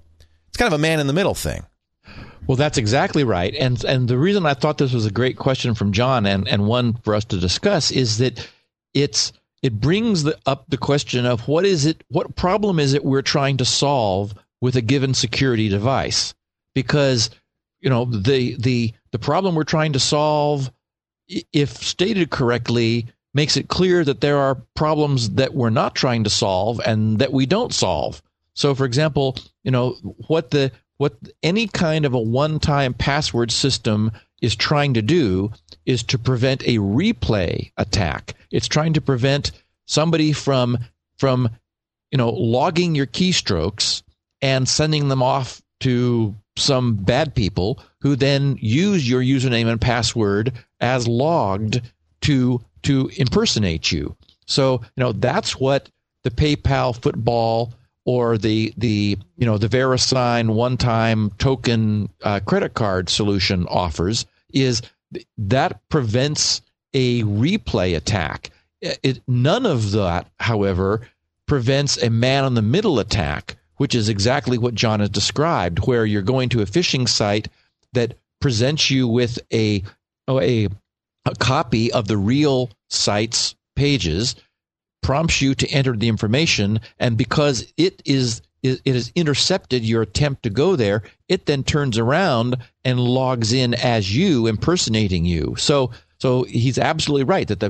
[0.50, 1.66] It's kind of a man in the middle thing.
[2.46, 3.56] Well, that's exactly right.
[3.56, 6.68] And and the reason I thought this was a great question from John and and
[6.68, 8.48] one for us to discuss is that
[8.94, 13.06] it's it brings the, up the question of what is it what problem is it
[13.06, 16.34] we're trying to solve with a given security device?
[16.74, 17.30] Because
[17.80, 20.72] you know the the the problem we're trying to solve
[21.28, 26.30] if stated correctly makes it clear that there are problems that we're not trying to
[26.30, 28.22] solve and that we don't solve.
[28.54, 29.92] So for example you know
[30.28, 34.12] what the what any kind of a one-time password system
[34.42, 35.52] is trying to do
[35.86, 38.34] is to prevent a replay attack.
[38.52, 39.52] It's trying to prevent
[39.86, 40.80] somebody from
[41.18, 41.50] from
[42.12, 44.04] you know logging your keystrokes
[44.42, 50.54] and sending them off to some bad people who then use your username and password
[50.80, 51.82] as logged
[52.22, 54.16] to to impersonate you.
[54.48, 55.90] So, you know, that's what
[56.24, 57.74] the PayPal football
[58.06, 64.82] or the the you know the VeriSign one-time token uh, credit card solution offers is
[65.38, 66.62] that prevents
[66.94, 68.52] a replay attack.
[68.82, 71.08] It, none of that, however,
[71.48, 76.06] prevents a man in the middle attack, which is exactly what John has described, where
[76.06, 77.48] you're going to a phishing site
[77.94, 79.84] that presents you with a
[80.28, 80.68] oh, a,
[81.26, 84.36] a copy of the real site's pages,
[85.04, 90.44] prompts you to enter the information, and because it is it has intercepted your attempt
[90.44, 95.56] to go there, it then turns around and logs in as you, impersonating you.
[95.58, 97.70] So, so he's absolutely right that the,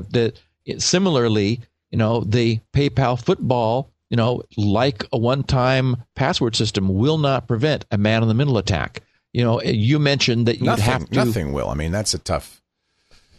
[0.64, 7.18] the similarly, you know, the PayPal football, you know, like a one-time password system, will
[7.18, 9.02] not prevent a man-in-the-middle attack.
[9.32, 11.14] You know, you mentioned that you'd nothing, have to.
[11.14, 11.70] Nothing will.
[11.70, 12.60] I mean, that's a tough.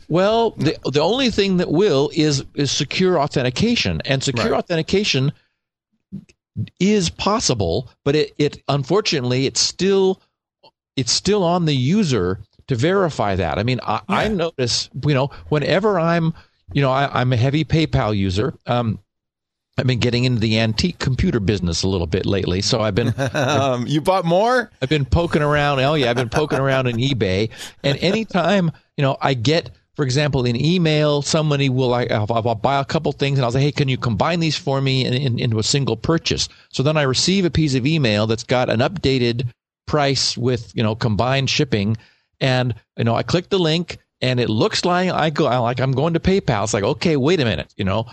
[0.09, 4.57] Well, the the only thing that will is is secure authentication, and secure right.
[4.57, 5.31] authentication
[6.79, 10.21] is possible, but it, it unfortunately it's still
[10.95, 13.57] it's still on the user to verify that.
[13.57, 14.15] I mean, I, yeah.
[14.15, 16.33] I notice you know whenever I'm
[16.71, 18.53] you know I, am a heavy PayPal user.
[18.67, 18.99] Um,
[19.75, 23.13] I've been getting into the antique computer business a little bit lately, so I've been
[23.33, 24.71] um, you bought more.
[24.81, 25.79] I've been poking around.
[25.79, 27.49] Oh yeah, I've been poking around in eBay,
[27.83, 32.79] and anytime you know I get, for example, in email, somebody will I'll, I'll buy
[32.79, 35.39] a couple things, and I'll say, hey, can you combine these for me in, in,
[35.39, 36.49] into a single purchase?
[36.69, 39.47] So then I receive a piece of email that's got an updated
[39.85, 41.97] price with you know combined shipping,
[42.39, 45.91] and you know I click the link, and it looks like I go like I'm
[45.91, 46.63] going to PayPal.
[46.63, 48.07] It's like okay, wait a minute, you know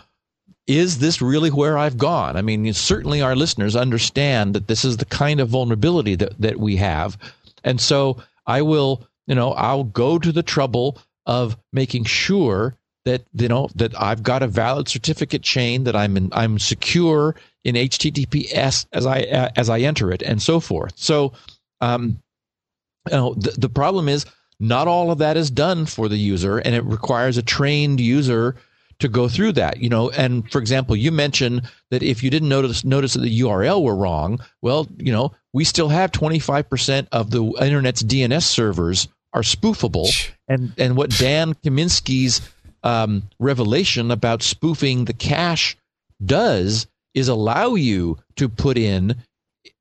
[0.67, 2.37] is this really where I've gone?
[2.37, 6.61] I mean, certainly our listeners understand that this is the kind of vulnerability that, that
[6.61, 7.19] we have.
[7.65, 13.23] And so I will, you know, I'll go to the trouble of making sure that,
[13.33, 17.75] you know, that I've got a valid certificate chain, that I'm in, I'm secure in
[17.75, 19.21] HTTPS as I,
[19.57, 20.95] as I enter it and so forth.
[20.97, 21.33] So,
[21.81, 22.19] um,
[23.09, 24.27] you know, the, the problem is
[24.59, 28.57] not all of that is done for the user and it requires a trained user
[29.01, 29.79] to go through that.
[29.79, 33.41] You know, and for example, you mentioned that if you didn't notice notice that the
[33.41, 39.09] URL were wrong, well, you know, we still have 25% of the internet's DNS servers
[39.33, 40.09] are spoofable.
[40.49, 42.41] And and what Dan Kaminsky's
[42.83, 45.77] um, revelation about spoofing the cache
[46.25, 49.17] does is allow you to put in,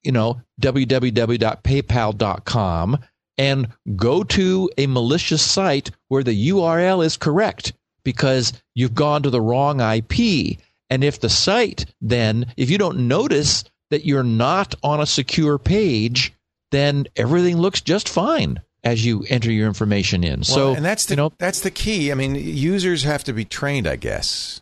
[0.04, 3.00] you know, www.paypal.com
[3.38, 7.74] and go to a malicious site where the URL is correct
[8.04, 10.60] because you've gone to the wrong IP.
[10.90, 15.58] And if the site then, if you don't notice that you're not on a secure
[15.58, 16.34] page,
[16.72, 20.40] then everything looks just fine as you enter your information in.
[20.40, 22.12] Well, so, and that's the you know, that's the key.
[22.12, 24.62] I mean, users have to be trained, I guess.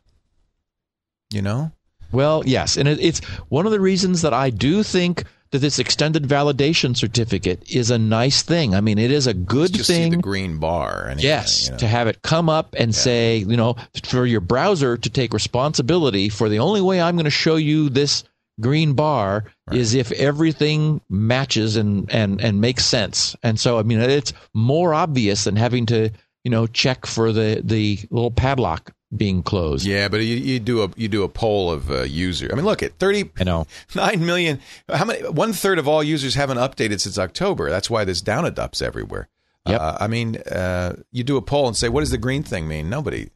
[1.32, 1.72] You know.
[2.12, 5.80] Well, yes, and it, it's one of the reasons that I do think that this
[5.80, 8.76] extended validation certificate is a nice thing.
[8.76, 10.12] I mean, it is a good just thing.
[10.12, 11.08] the green bar.
[11.08, 11.78] Anyway, yes, you know.
[11.78, 13.00] to have it come up and yeah.
[13.00, 17.26] say, you know, for your browser to take responsibility for the only way I'm going
[17.26, 18.24] to show you this
[18.60, 19.78] green bar right.
[19.78, 23.36] is if everything matches and and and makes sense.
[23.44, 26.10] And so, I mean, it's more obvious than having to,
[26.44, 29.86] you know, check for the the little padlock being closed.
[29.86, 32.50] Yeah, but you, you do a you do a poll of uh, user.
[32.52, 33.30] I mean, look at thirty.
[33.40, 34.60] I know nine million.
[34.90, 35.28] How many?
[35.30, 37.70] One third of all users haven't updated since October.
[37.70, 39.30] That's why there's Downadups everywhere.
[39.68, 39.82] Yep.
[39.82, 42.68] Uh, I mean, uh, you do a poll and say, "What does the green thing
[42.68, 43.30] mean?" Nobody.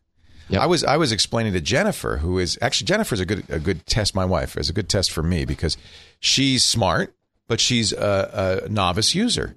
[0.52, 0.62] Yep.
[0.62, 3.86] I was I was explaining to Jennifer, who is actually Jennifer's a good a good
[3.86, 4.14] test.
[4.14, 5.78] My wife is a good test for me because
[6.20, 7.16] she's smart,
[7.47, 9.56] but she's a, a novice user.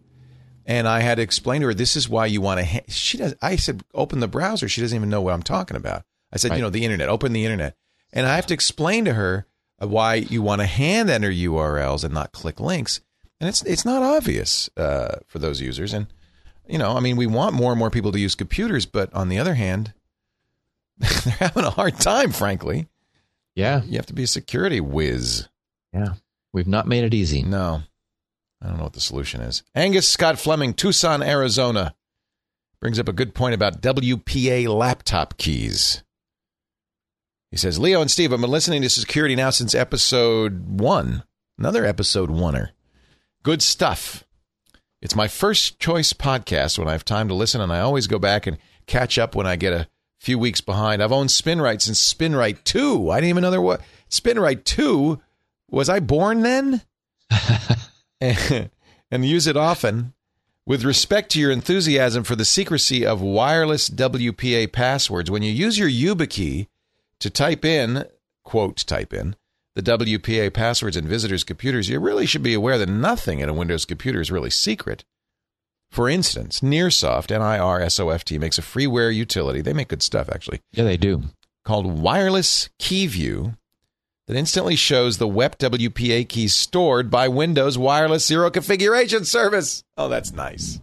[0.67, 2.65] And I had to explain to her, this is why you want to.
[2.65, 2.81] Ha-.
[2.89, 3.35] She does.
[3.43, 4.69] I said, open the browser.
[4.69, 6.05] She doesn't even know what I'm talking about.
[6.33, 6.57] I said, right.
[6.57, 7.09] you know, the internet.
[7.09, 7.77] Open the internet,
[8.13, 9.47] and I have to explain to her
[9.79, 13.01] why you want to hand enter URLs and not click links.
[13.41, 15.93] And it's it's not obvious uh, for those users.
[15.93, 16.07] And
[16.69, 19.29] you know, I mean, we want more and more people to use computers, but on
[19.29, 19.93] the other hand,
[20.99, 22.33] they're having a hard time.
[22.33, 22.89] Frankly,
[23.55, 25.49] yeah, you have to be a security whiz.
[25.93, 26.15] Yeah,
[26.53, 27.43] we've not made it easy.
[27.43, 27.83] No.
[28.63, 29.63] I don't know what the solution is.
[29.75, 31.95] Angus Scott Fleming, Tucson, Arizona,
[32.81, 36.03] brings up a good point about WPA laptop keys.
[37.51, 41.25] He says, Leo and Steve, I've been listening to security now since episode one.
[41.59, 42.71] Another episode oneer.
[43.43, 44.25] Good stuff.
[45.03, 48.19] It's my first choice podcast when I have time to listen, and I always go
[48.19, 49.89] back and catch up when I get a
[50.25, 51.03] few weeks behind.
[51.03, 53.11] I've owned SpinRite since SpinRite 2.
[53.11, 55.21] I didn't even know there was SpinRite 2.
[55.71, 56.83] Was I born then?
[58.21, 58.71] and
[59.11, 60.15] use it often.
[60.67, 65.79] With respect to your enthusiasm for the secrecy of wireless WPA passwords, when you use
[65.79, 66.69] your YubiKey
[67.19, 68.07] to type in,
[68.45, 69.37] quote, type in,
[69.75, 73.55] the WPA passwords in visitors' computers, you really should be aware that nothing in a
[73.55, 75.05] Windows computer is really secret.
[75.95, 79.61] For instance, NirSoft, N-I-R-S-O-F-T, makes a freeware utility.
[79.61, 80.59] They make good stuff, actually.
[80.73, 81.23] Yeah, they do.
[81.65, 83.57] Called Wireless Keyview
[84.27, 89.85] that instantly shows the WEP WPA keys stored by Windows Wireless Zero Configuration Service.
[89.97, 90.81] Oh, that's nice.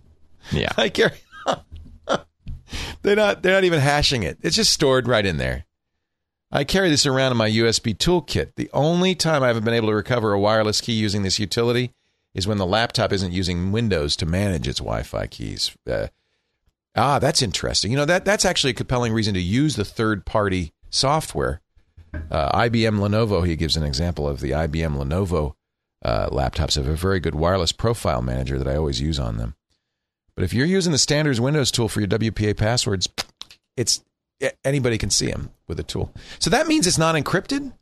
[0.49, 0.71] Yeah.
[0.77, 1.17] I carry.
[3.01, 3.43] they're not.
[3.43, 4.37] They're not even hashing it.
[4.41, 5.65] It's just stored right in there.
[6.53, 8.55] I carry this around in my USB toolkit.
[8.55, 11.91] The only time I haven't been able to recover a wireless key using this utility
[12.33, 15.75] is when the laptop isn't using Windows to manage its Wi-Fi keys.
[15.89, 16.07] Uh,
[16.95, 17.91] ah, that's interesting.
[17.91, 21.61] You know that that's actually a compelling reason to use the third-party software
[22.29, 25.53] uh, IBM Lenovo, he gives an example of the IBM Lenovo
[26.03, 29.55] uh, laptops have a very good wireless profile manager that I always use on them.
[30.35, 33.07] But if you're using the standards Windows tool for your WPA passwords,
[33.77, 34.01] it's
[34.63, 36.11] anybody can see them with the tool.
[36.39, 37.73] So that means it's not encrypted.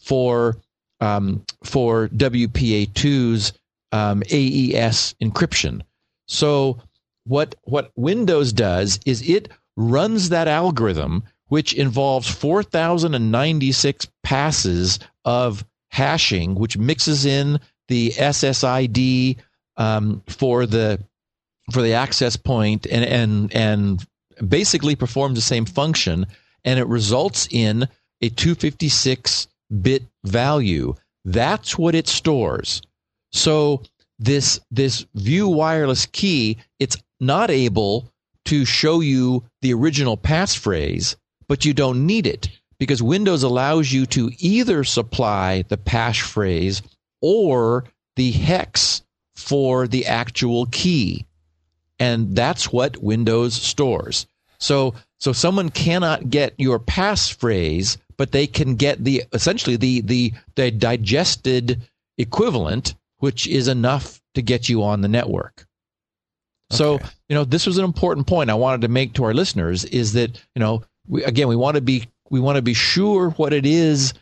[0.00, 0.56] for
[1.00, 3.52] um, for WPA2's
[3.92, 5.82] um, AES encryption.
[6.28, 6.78] So
[7.24, 16.54] what what Windows does is it runs that algorithm, which involves 4,096 passes of hashing,
[16.54, 19.36] which mixes in the SSID
[19.76, 20.98] um, for the
[21.70, 24.06] for the access point and and and
[24.48, 26.26] basically performs the same function,
[26.64, 27.88] and it results in
[28.20, 29.48] a 256
[29.80, 30.94] bit value.
[31.24, 32.82] That's what it stores.
[33.32, 33.82] So
[34.18, 38.10] this this view wireless key, it's not able
[38.46, 41.16] to show you the original passphrase,
[41.48, 42.48] but you don't need it
[42.78, 46.82] because Windows allows you to either supply the passphrase
[47.20, 47.84] or
[48.16, 49.02] the hex
[49.34, 51.26] for the actual key.
[51.98, 54.26] And that's what Windows stores.
[54.58, 60.32] So so someone cannot get your passphrase, but they can get the essentially the the
[60.54, 61.82] the digested
[62.18, 65.66] equivalent, which is enough to get you on the network.
[66.70, 67.06] So, Okay.
[67.28, 70.14] you know, this was an important point I wanted to make to our listeners is
[70.14, 73.52] that, you know, we, again, we want to be we want to be sure what
[73.52, 74.12] it is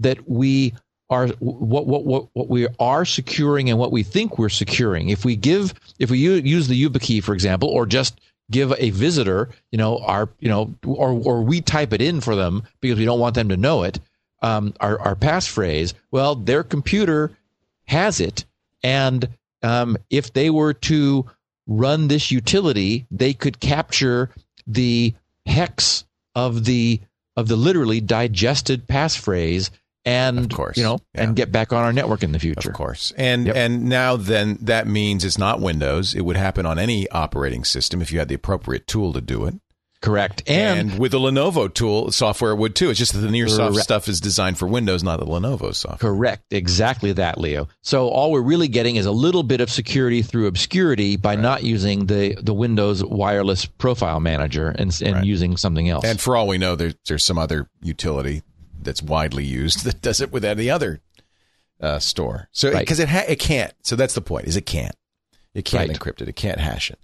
[0.00, 0.74] that we
[1.12, 5.10] are what what what what we are securing and what we think we're securing.
[5.10, 9.50] If we give if we use the YubiKey for example or just give a visitor,
[9.70, 13.04] you know, our you know or or we type it in for them because we
[13.04, 14.00] don't want them to know it,
[14.42, 17.30] um, our our passphrase, well, their computer
[17.86, 18.44] has it
[18.82, 19.28] and
[19.62, 21.26] um, if they were to
[21.66, 24.30] run this utility, they could capture
[24.66, 25.14] the
[25.46, 26.04] hex
[26.34, 27.00] of the
[27.36, 29.70] of the literally digested passphrase
[30.04, 31.22] and Of course, you know yeah.
[31.24, 32.70] and get back on our network in the future.
[32.70, 33.12] Of course.
[33.16, 33.56] And Yep.
[33.56, 36.14] and now then that means it's not Windows.
[36.14, 39.44] It would happen on any operating system if you had the appropriate tool to do
[39.46, 39.54] it.
[40.00, 40.42] Correct.
[40.48, 42.90] And, And, with the Lenovo tool software it would too.
[42.90, 43.84] It's just that the NirSoft Correct.
[43.84, 46.10] stuff is designed for Windows, not the Lenovo software.
[46.12, 46.52] correct.
[46.52, 47.68] Exactly that, Leo.
[47.82, 51.62] So all we're really getting is a little bit of security through obscurity by not
[51.62, 55.24] using the the Windows wireless profile manager and and Right.
[55.24, 56.04] using something else.
[56.04, 58.42] And for all we know, there, there's some other utility
[58.84, 61.00] that's widely used that does it with any other
[61.80, 62.48] uh, store.
[62.52, 62.80] So Right.
[62.80, 63.72] because it ha- it can't.
[63.82, 64.46] So that's the point.
[64.46, 64.94] Is it can't.
[65.54, 65.98] It can't Right.
[65.98, 66.28] encrypt it.
[66.28, 66.98] It can't hash it.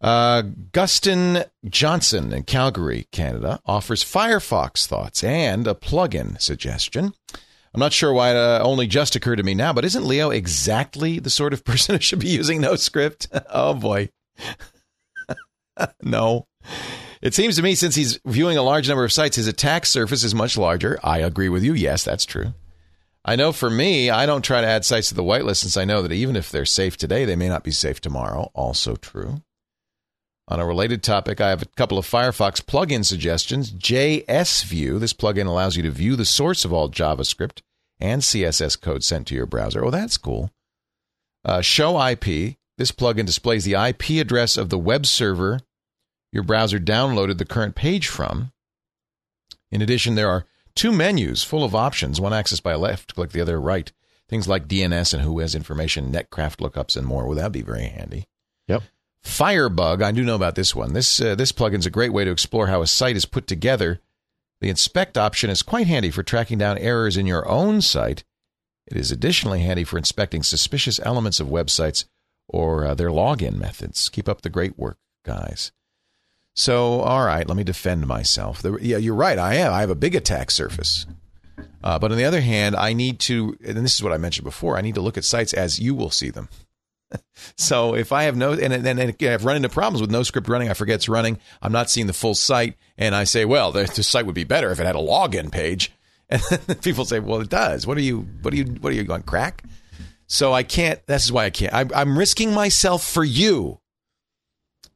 [0.00, 0.42] Uh,
[0.72, 7.14] Gustin Johnson in Calgary, Canada, offers Firefox thoughts and a plugin suggestion.
[7.72, 10.30] I'm not sure why it uh, only just occurred to me now, but isn't Leo
[10.30, 13.28] exactly the sort of person who should be using NoScript?
[13.50, 14.10] oh boy.
[16.02, 16.46] no.
[17.22, 20.24] It seems to me since he's viewing a large number of sites, his attack surface
[20.24, 20.98] is much larger.
[21.02, 21.74] I agree with you.
[21.74, 22.54] Yes, that's true.
[23.24, 25.84] I know for me, I don't try to add sites to the whitelist since I
[25.84, 28.50] know that even if they're safe today, they may not be safe tomorrow.
[28.54, 29.42] Also true.
[30.48, 33.72] On a related topic, I have a couple of Firefox plugin suggestions.
[33.72, 35.00] JSView.
[35.00, 37.62] This plugin allows you to view the source of all JavaScript
[37.98, 39.84] and CSS code sent to your browser.
[39.84, 40.50] Oh, that's cool.
[41.44, 42.56] Uh, Show IP.
[42.78, 45.60] This plugin displays the IP address of the web server
[46.36, 48.52] your browser downloaded the current page from.
[49.72, 53.40] In addition, there are two menus full of options, one accessed by left click, the
[53.40, 53.90] other right.
[54.28, 57.24] Things like DNS and whois information, netcraft lookups, and more.
[57.26, 58.26] Well, that'd be very handy.
[58.68, 58.82] yep.
[59.22, 60.92] Firebug, I do know about this one.
[60.92, 63.46] This uh, this plugin is a great way to explore how a site is put
[63.46, 64.00] together.
[64.60, 68.24] The inspect option is quite handy for tracking down errors in your own site.
[68.86, 72.04] It is additionally handy for inspecting suspicious elements of websites
[72.46, 74.08] or uh, their login methods.
[74.10, 75.72] Keep up the great work, guys.
[76.56, 78.62] So, all right, let me defend myself.
[78.62, 79.38] The, yeah, you're right.
[79.38, 79.72] I am.
[79.72, 81.06] I have a big attack surface.
[81.84, 84.44] Uh, but on the other hand, I need to, and this is what I mentioned
[84.44, 86.48] before, I need to look at sites as you will see them.
[87.56, 90.74] So if I have no, and then I've run into problems with NoScript running, I
[90.74, 91.38] forget it's running.
[91.62, 94.44] I'm not seeing the full site, and I say, well, the, the site would be
[94.44, 95.92] better if it had a login page.
[96.28, 97.86] And people say, well, it does.
[97.86, 98.26] What are you?
[98.42, 98.64] What are you?
[98.64, 99.62] What are you going crack?
[100.26, 101.04] So I can't.
[101.06, 101.72] This is why I can't.
[101.72, 103.78] I, I'm risking myself for you.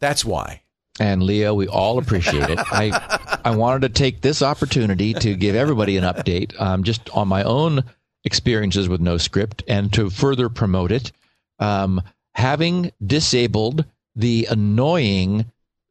[0.00, 0.62] That's why.
[1.01, 2.59] And Leo, we all appreciate it.
[2.59, 7.26] I I wanted to take this opportunity to give everybody an update, um, just on
[7.26, 7.84] my own
[8.24, 11.11] experiences with NoScript, and to further promote it.
[11.59, 12.03] Um,
[12.34, 15.46] having disabled the annoying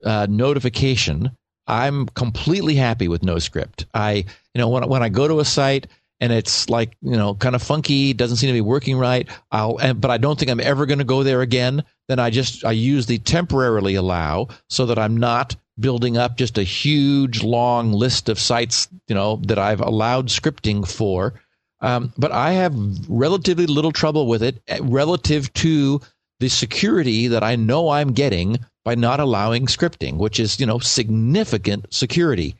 [0.06, 1.32] uh, notification,
[1.66, 3.86] I'm completely happy with NoScript.
[3.96, 5.88] I you know when when I go to a site
[6.20, 9.28] and it's like you know kind of funky doesn't seem to be working right.
[9.52, 11.84] I'll but i don't think i'm ever going to go there again.
[12.08, 16.58] Then i just i use the temporarily allow so that i'm not building up just
[16.58, 21.34] a huge long list of sites you know that i've allowed scripting for.
[21.82, 22.76] Um, but i have
[23.08, 26.02] relatively little trouble with it eh, relative to
[26.40, 30.80] the security that i know i'm getting by not allowing scripting which is you know
[30.80, 32.56] significant security.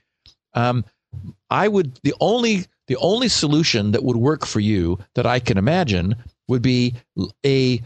[0.54, 0.86] Um,
[1.50, 5.58] i would the only the only solution that would work for you that I can
[5.58, 6.16] imagine
[6.50, 6.96] would be
[7.46, 7.82] a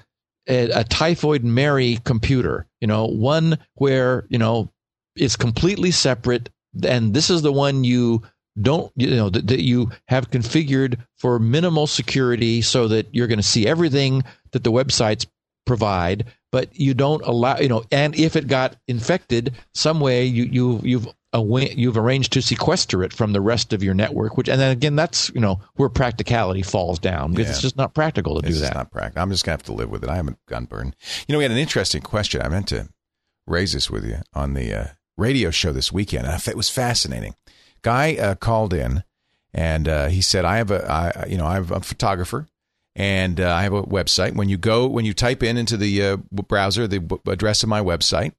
[0.48, 2.66] a, a typhoid Mary computer.
[2.82, 4.72] You know, one where you know
[5.16, 6.50] is completely separate,
[6.84, 8.24] and this is the one you
[8.62, 13.38] don't you know that, that you have configured for minimal security so that you're going
[13.38, 15.26] to see everything that the websites
[15.66, 20.44] provide but you don't allow you know and if it got infected some way you
[20.44, 24.60] you you've you've arranged to sequester it from the rest of your network, which, and
[24.60, 27.52] then again, that's you know where practicality falls down because yeah.
[27.52, 28.76] it's just not practical to it's do that.
[28.76, 29.22] not practical.
[29.22, 30.10] I'm just gonna have to live with it.
[30.10, 30.94] I haven't gun burn.
[31.28, 32.42] You know, we had an interesting question.
[32.42, 32.90] I meant to
[33.48, 36.28] raise this with you on the uh, radio show this weekend.
[36.48, 37.36] It was fascinating.
[37.82, 39.04] Guy uh, called in
[39.54, 42.48] and uh, he said, "I have a, I, you know, I'm a photographer."
[42.96, 44.36] And uh, I have a website.
[44.36, 46.18] When you go, when you type in into the uh,
[46.48, 48.34] browser the address of my website,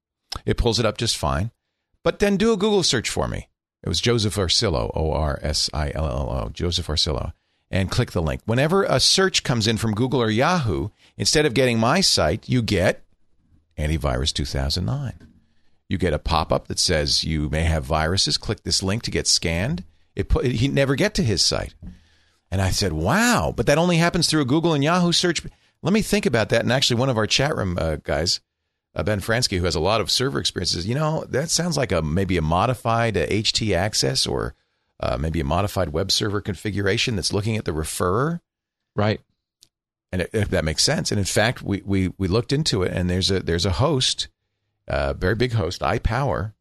[0.47, 1.51] it pulls it up just fine.
[2.05, 3.49] But then do a Google search for me.
[3.83, 7.33] It was Joseph Orsillo, O R S I L L O, Joseph Orsillo,
[7.71, 8.43] and click the link.
[8.45, 12.63] Whenever a search comes in from Google or Yahoo, instead of getting my site, you
[12.63, 13.05] get
[13.77, 15.15] Antivirus 2009.
[15.89, 18.39] You get a pop up that says you may have viruses.
[18.39, 19.85] Click this link to get scanned.
[20.15, 21.75] It put, he never get to his site.
[22.51, 25.43] And I said, wow, but that only happens through a Google and Yahoo search.
[25.83, 26.63] Let me think about that.
[26.63, 28.41] And actually, one of our chat room uh, guys
[28.95, 31.93] uh, Ben Fransky, who has a lot of server experiences, you know, that sounds like
[31.93, 34.55] a maybe a modified uh, htaccess or
[35.01, 38.41] uh, maybe a modified web server configuration that's looking at the referrer.
[38.95, 39.21] Right.
[40.13, 41.11] And it, it, that makes sense.
[41.11, 44.29] And in fact, we, we, we looked into it, and there's a there's a host,
[44.87, 46.53] a uh, very big host, iPower,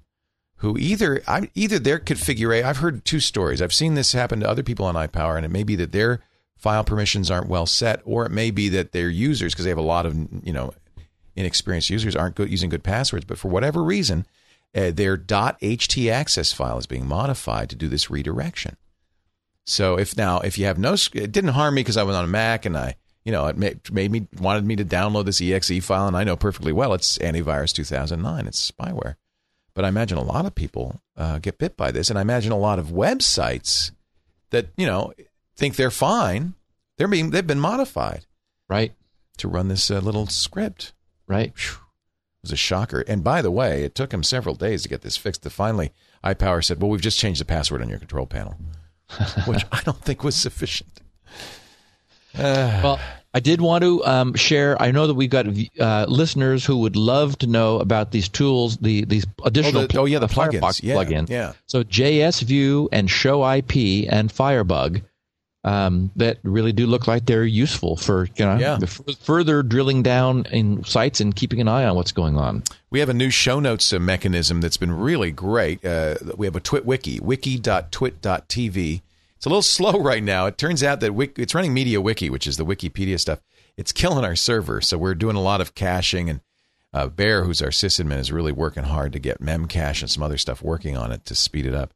[0.57, 2.65] who either I, either their configuration.
[2.65, 3.61] I've heard two stories.
[3.61, 6.21] I've seen this happen to other people on iPower, and it may be that their
[6.57, 9.77] file permissions aren't well set, or it may be that their users, because they have
[9.77, 10.73] a lot of you know
[11.36, 14.25] inexperienced users aren't good, using good passwords, but for whatever reason,
[14.75, 18.77] uh, their .htaccess file is being modified to do this redirection.
[19.65, 22.25] So if now if you have no, it didn't harm me because I was on
[22.25, 25.41] a Mac and I, you know, it made, made me wanted me to download this
[25.41, 28.47] exe file, and I know perfectly well it's antivirus 2009.
[28.47, 29.15] It's spyware,
[29.73, 32.51] but I imagine a lot of people uh, get bit by this, and I imagine
[32.51, 33.91] a lot of websites
[34.49, 35.13] that you know
[35.55, 36.55] think they're fine.
[36.97, 38.25] They're being they've been modified,
[38.67, 38.93] right,
[39.38, 40.93] to run this uh, little script.
[41.28, 41.53] Right.
[41.55, 43.01] It was a shocker.
[43.07, 45.43] And by the way, it took him several days to get this fixed.
[45.43, 45.91] To finally,
[46.24, 48.55] iPower said, "Well, we've just changed the password on your control panel,"
[49.47, 51.01] which I don't think was sufficient.
[52.38, 52.99] Uh, well,
[53.34, 54.80] I did want to um, share.
[54.82, 55.47] I know that we've got
[55.80, 59.84] uh, listeners who would love to know about these tools, the these additional.
[59.84, 60.59] Oh, the, oh yeah, the plugins.
[60.59, 61.30] Firefox yeah, plugin.
[61.30, 61.53] Yeah.
[61.65, 65.01] So JSView and Show IP and Firebug
[65.64, 68.78] um, that really do look like they're useful for you know yeah.
[68.82, 72.64] f- further drilling down in sites and keeping an eye on what's going on.
[72.89, 75.84] We have a new show notes uh, mechanism that's been really great.
[75.86, 79.01] Uh, we have a TWiT wiki, wiki.twit.tv.
[79.38, 80.48] It's a little slow right now.
[80.48, 83.40] It turns out that wiki, it's running MediaWiki, which is the Wikipedia stuff.
[83.77, 86.30] It's killing our server, so we're doing a lot of caching.
[86.30, 86.41] And
[86.94, 90.38] uh, Bear, who's our sysadmin, is really working hard to get Memcache and some other
[90.38, 91.94] stuff working on it to speed it up.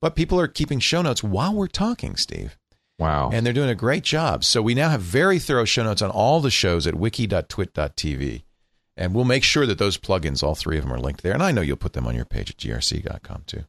[0.00, 2.56] But people are keeping show notes while we're talking, Steve.
[2.98, 3.30] Wow.
[3.32, 4.42] And they're doing a great job.
[4.44, 8.42] So we now have very thorough show notes on all the shows at wiki.twit.tv.
[8.96, 11.34] And we'll make sure that those plugins, all three of them, are linked there.
[11.34, 13.64] And I know you'll put them on your page at grc.com too.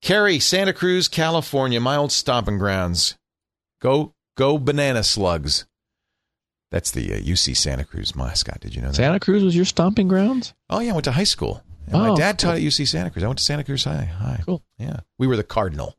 [0.00, 3.16] Carrie, Santa Cruz, California, my old stomping grounds.
[3.80, 5.66] Go, go banana slugs.
[6.70, 8.60] That's the uh, UC Santa Cruz mascot.
[8.60, 8.96] Did you know that?
[8.96, 10.54] Santa Cruz was your stomping grounds?
[10.68, 10.90] Oh, yeah.
[10.90, 11.62] I went to high school.
[11.86, 12.50] And oh, my dad cool.
[12.50, 13.24] taught at UC Santa Cruz.
[13.24, 14.04] I went to Santa Cruz High.
[14.04, 14.42] High.
[14.44, 14.62] Cool.
[14.78, 15.00] Yeah.
[15.18, 15.96] We were the Cardinal.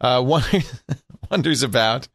[0.00, 0.22] Uh,
[1.32, 2.08] wonders about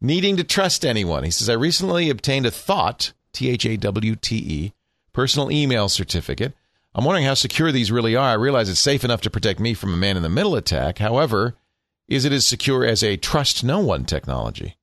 [0.00, 1.22] needing to trust anyone.
[1.22, 4.72] He says, I recently obtained a Thawte, T H A W T E,
[5.12, 6.52] personal email certificate.
[6.92, 8.30] I'm wondering how secure these really are.
[8.30, 10.98] I realize it's safe enough to protect me from a man in the middle attack.
[10.98, 11.54] However,
[12.08, 14.76] is it as secure as a trust no one technology?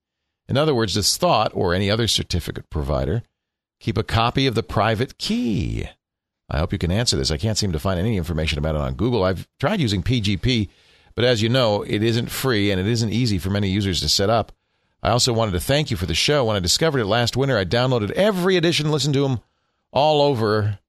[0.48, 3.24] In other words, does Thawte or any other certificate provider
[3.80, 5.90] keep a copy of the private key?
[6.50, 7.32] I hope you can answer this.
[7.32, 9.24] I can't seem to find any information about it on Google.
[9.24, 10.70] I've tried using PGP,
[11.16, 14.10] but as you know, it isn't free and it isn't easy for many users to
[14.10, 14.52] set up.
[15.02, 16.46] I also wanted to thank you for the show.
[16.46, 19.42] When I discovered it last winter, I downloaded every edition, listened to them
[19.92, 20.80] all over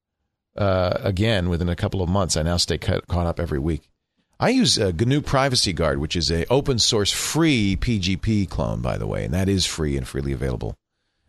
[0.56, 2.36] uh, again within a couple of months.
[2.36, 3.90] I now stay caught up every week.
[4.38, 8.98] I use uh, GNU Privacy Guard, which is a open source free PGP clone, by
[8.98, 10.76] the way, and that is free and freely available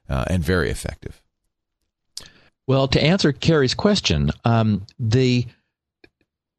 [0.09, 1.21] uh, and very effective.
[2.67, 5.45] Well, to answer Carrie's question, um, the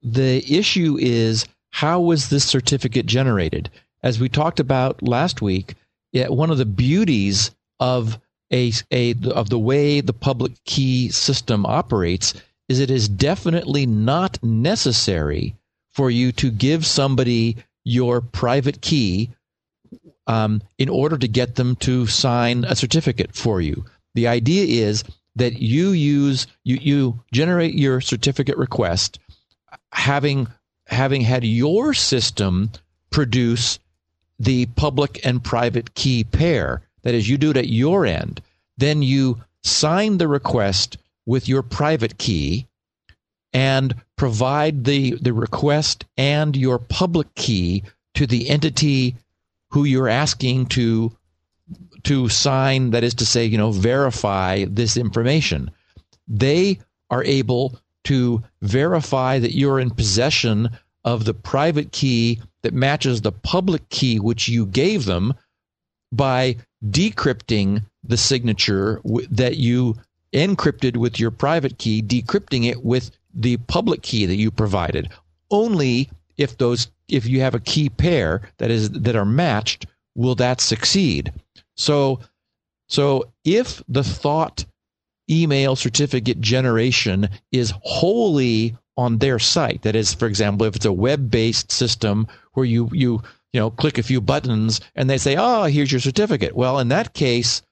[0.03, 1.47] the issue is
[1.77, 3.69] how was this certificate generated?
[4.03, 5.75] As we talked about last week,
[6.11, 8.19] it, one of the beauties of
[8.51, 12.33] a, a of the way the public key system operates
[12.71, 15.55] is it is definitely not necessary
[15.91, 19.29] for you to give somebody your private key
[20.27, 23.85] um, in order to get them to sign a certificate for you.
[24.15, 25.05] The idea is
[25.35, 29.19] that you use you you generate your certificate request
[29.93, 30.49] having
[30.87, 32.71] having had your system
[33.11, 33.79] produce
[34.39, 38.41] the public and private key pair that is you do it at your end
[38.77, 42.67] then you sign the request with your private key
[43.53, 47.83] and provide the, the request and your public key
[48.15, 49.17] to the entity
[49.71, 51.17] who you're asking to
[52.05, 55.71] to sign that is to say you know verify this information.
[56.29, 56.79] They
[57.11, 60.71] are able to verify that you're in possession
[61.05, 65.35] of the private key that matches the public key which you gave them
[66.13, 69.01] by decrypting the signature
[69.31, 69.97] that you
[70.33, 75.09] encrypted with your private key decrypting it with the public key that you provided.
[75.51, 80.37] Only if those if you have a key pair that is that are matched will
[80.37, 81.33] that succeed.
[81.77, 82.21] So
[82.89, 84.65] so if the Thawte
[85.31, 90.93] email certificate generation is wholly on their site, that is, for example, if it's a
[90.93, 93.23] web-based system where you you
[93.53, 96.89] you know click a few buttons and they say, "Oh, here's your certificate." Well, in
[96.89, 97.63] that case,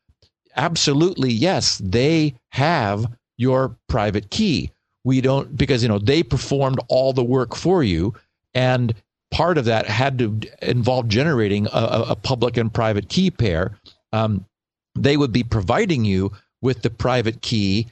[0.56, 3.06] absolutely yes, they have
[3.38, 4.70] your private key.
[5.04, 8.14] We don't because you know they performed all the work for you
[8.54, 8.94] and
[9.30, 13.76] part of that had to involve generating a, a public and private key pair.
[14.12, 14.46] Um,
[14.94, 16.30] they would be providing you
[16.64, 17.86] with the private key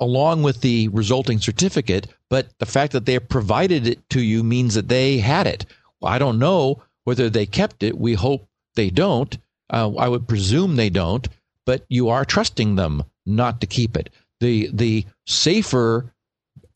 [0.00, 4.74] along with the resulting certificate but the fact that they provided it to you means
[4.74, 5.66] that they had it.
[6.00, 7.98] Well, i don't know whether they kept it.
[7.98, 9.36] We hope they don't.
[9.70, 11.26] Uh, i would presume they don't
[11.64, 14.10] but you are trusting them not to keep it.
[14.40, 16.12] The the safer,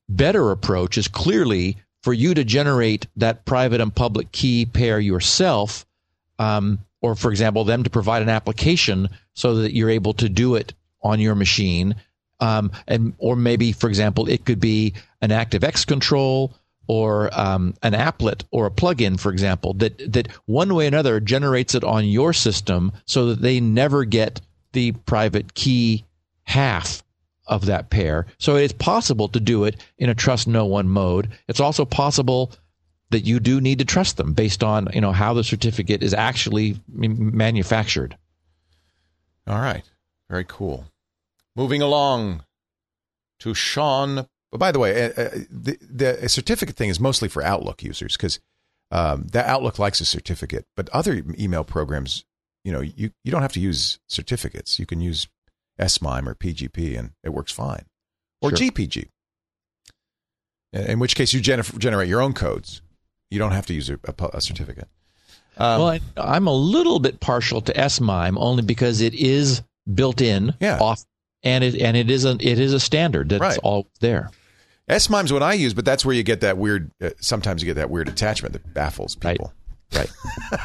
[0.08, 5.84] better approach is clearly for you to generate that private and public key pair yourself,
[6.38, 10.54] um, or for example, them to provide an application so that you're able to do
[10.54, 10.72] it
[11.02, 11.94] on your machine.
[12.40, 16.54] Um, and or maybe, for example, it could be an ActiveX control
[16.86, 21.20] or um, an applet or a plugin, for example, that that one way or another
[21.20, 24.40] generates it on your system so that they never get
[24.72, 26.04] the private key
[26.44, 27.02] half
[27.46, 28.26] of that pair.
[28.38, 31.28] So it's possible to do it in a trust no one mode.
[31.48, 32.52] It's also possible
[33.10, 36.14] that you do need to trust them based on you know how the certificate is
[36.14, 38.16] actually manufactured.
[39.46, 39.82] All right,
[40.28, 40.86] very cool.
[41.56, 42.44] Moving along
[43.40, 44.26] to Sean.
[44.50, 48.16] But by the way, uh, uh, the, the certificate thing is mostly for Outlook users
[48.16, 48.40] because
[48.90, 52.24] um, that Outlook likes a certificate, but other email programs,
[52.64, 54.78] you know, you, you don't have to use certificates.
[54.78, 55.28] You can use
[55.78, 57.84] S/MIME or PGP, and it works fine.
[58.40, 58.68] Or sure.
[58.68, 59.08] GPG,
[60.72, 62.82] in which case you gener- generate your own codes.
[63.30, 63.98] You don't have to use a,
[64.32, 64.88] a certificate.
[65.58, 70.20] Um, well, I, am a little bit partial to S/MIME only because it is built
[70.20, 70.78] in yeah.
[70.78, 71.04] off,
[71.42, 73.58] and it and it is a it is a standard that's right.
[73.62, 74.30] all there.
[74.88, 76.90] S/MIME's what I use, but that's where you get that weird.
[77.00, 79.52] Uh, sometimes you get that weird attachment that baffles people.
[79.94, 80.10] Right.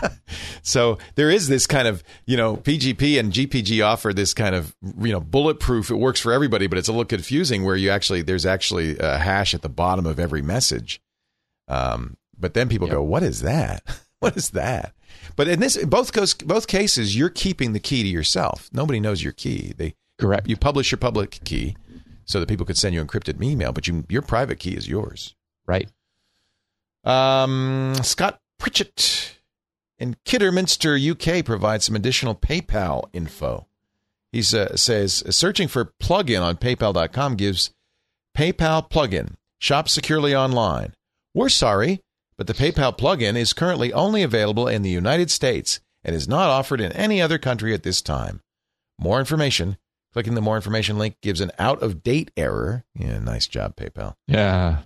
[0.63, 4.75] so there is this kind of, you know, PGP and GPG offer this kind of,
[4.99, 5.89] you know, bulletproof.
[5.89, 9.17] It works for everybody, but it's a little confusing where you actually, there's actually a
[9.17, 11.01] hash at the bottom of every message.
[11.69, 12.97] Um, but then people yep.
[12.97, 13.83] go, what is that?
[14.19, 14.92] what is that?
[15.35, 18.69] But in this, both goes, both cases, you're keeping the key to yourself.
[18.71, 19.73] Nobody knows your key.
[19.75, 20.47] They correct.
[20.47, 21.75] You publish your public key
[22.25, 25.35] so that people could send you encrypted email, but you, your private key is yours.
[25.65, 25.89] Right.
[27.03, 29.39] Um, Scott Pritchett
[29.99, 33.67] in Kidderminster, UK, provides some additional PayPal info.
[34.31, 37.71] He uh, says searching for plugin on PayPal.com gives
[38.35, 39.35] PayPal plugin.
[39.59, 40.93] Shop securely online.
[41.33, 42.01] We're sorry,
[42.37, 46.49] but the PayPal plugin is currently only available in the United States and is not
[46.49, 48.41] offered in any other country at this time.
[48.99, 49.77] More information.
[50.13, 52.85] Clicking the more information link gives an out of date error.
[52.93, 54.13] Yeah, nice job, PayPal.
[54.27, 54.79] Yeah.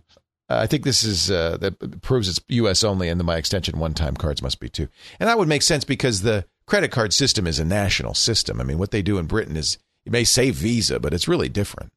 [0.49, 2.83] Uh, I think this is uh, that proves it's U.S.
[2.83, 4.87] only, and the my extension one-time cards must be too.
[5.19, 8.61] And that would make sense because the credit card system is a national system.
[8.61, 11.49] I mean, what they do in Britain is it may say Visa, but it's really
[11.49, 11.91] different.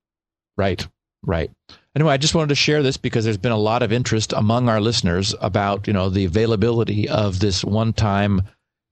[0.56, 0.86] Right.
[1.22, 1.52] Right.
[1.96, 4.68] Anyway, I just wanted to share this because there's been a lot of interest among
[4.68, 8.42] our listeners about you know the availability of this one-time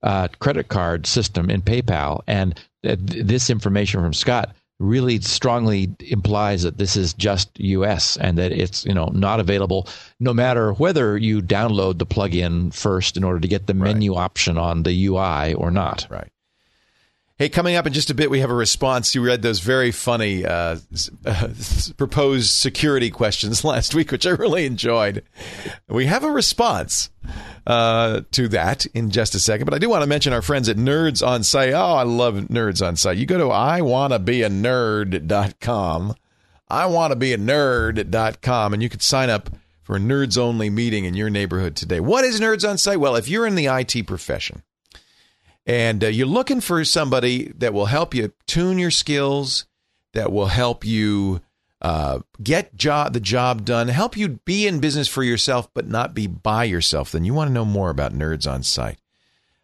[0.03, 6.63] uh, credit card system in PayPal, and uh, this information from Scott really strongly implies
[6.63, 9.87] that this is just US and that it's you know not available
[10.21, 13.93] no matter whether you download the plugin first in order to get the Right.
[13.93, 16.07] menu option on the UI or not.
[16.09, 16.29] Right.
[17.39, 19.15] Hey, coming up in just a bit, we have a response.
[19.15, 20.75] You read those very funny uh,
[21.25, 21.47] uh,
[21.95, 25.23] proposed security questions last week, which I really enjoyed.
[25.87, 27.09] We have a response
[27.65, 30.67] uh, to that in just a second, but I do want to mention our friends
[30.67, 31.71] at Nerds on Site.
[31.71, 33.15] Oh, I love Nerds on Site.
[33.15, 36.15] You go to iwannabeanerd.com,
[36.69, 39.49] iwannabeanerd.com, and you can sign up
[39.81, 42.01] for a Nerds only meeting in your neighborhood today.
[42.01, 42.99] What is Nerds on Site?
[42.99, 44.61] Well, if you're in the IT profession,
[45.69, 49.67] and uh, you're looking for somebody that will help you tune your skills,
[50.13, 51.41] that will help you
[51.79, 56.15] uh, get job the job done, help you be in business for yourself, but not
[56.15, 58.97] be by yourself, then you want to know more about Nerds on Site.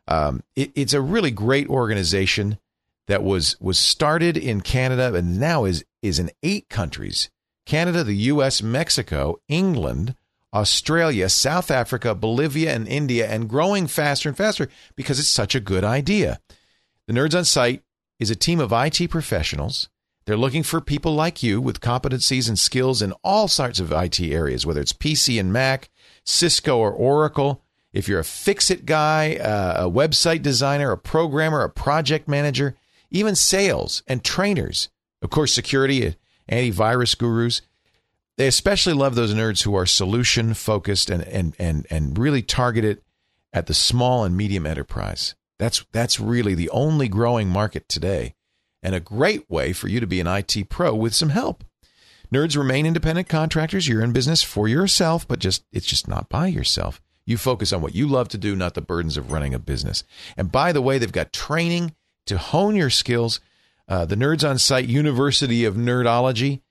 [0.07, 2.59] Um, it, it's a really great organization
[3.07, 7.31] that was was started in Canada and now is is in eight countries:
[7.65, 10.13] Canada, the U.S., Mexico, England,
[10.55, 15.59] Australia, South Africa, Bolivia, and India, and growing faster and faster because it's such a
[15.59, 16.39] good idea.
[17.07, 17.83] The Nerds on Site
[18.19, 19.89] is a team of IT professionals.
[20.25, 24.19] They're looking for people like you with competencies and skills in all sorts of IT
[24.21, 25.89] areas, whether it's PC and Mac,
[26.23, 27.61] Cisco or Oracle.
[27.93, 32.75] If you're a fix it guy, uh, a website designer, a programmer, a project manager,
[33.11, 34.89] even sales and trainers,
[35.21, 36.15] of course, security,
[36.49, 37.61] antivirus gurus.
[38.37, 43.01] They especially love those nerds who are solution focused and, and, and, and really targeted
[43.53, 45.35] at the small and medium enterprise.
[45.57, 48.35] That's, that's really the only growing market today
[48.83, 51.63] and a great way for you to be an IT pro with some help.
[52.31, 53.87] Nerds remain independent contractors.
[53.87, 57.01] You're in business for yourself, but just it's just not by yourself.
[57.25, 60.03] You focus on what you love to do, not the burdens of running a business.
[60.35, 61.95] And by the way, they've got training
[62.27, 63.39] to hone your skills.
[63.87, 66.61] Uh, the Nerds on Site University of Nerdology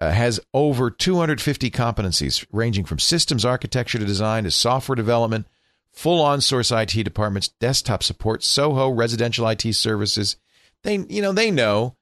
[0.00, 5.46] uh, has over 250 competencies ranging from systems architecture to design to software development,
[5.92, 10.36] full on source IT departments, desktop support, Soho, residential IT services.
[10.82, 11.96] They, you know, they know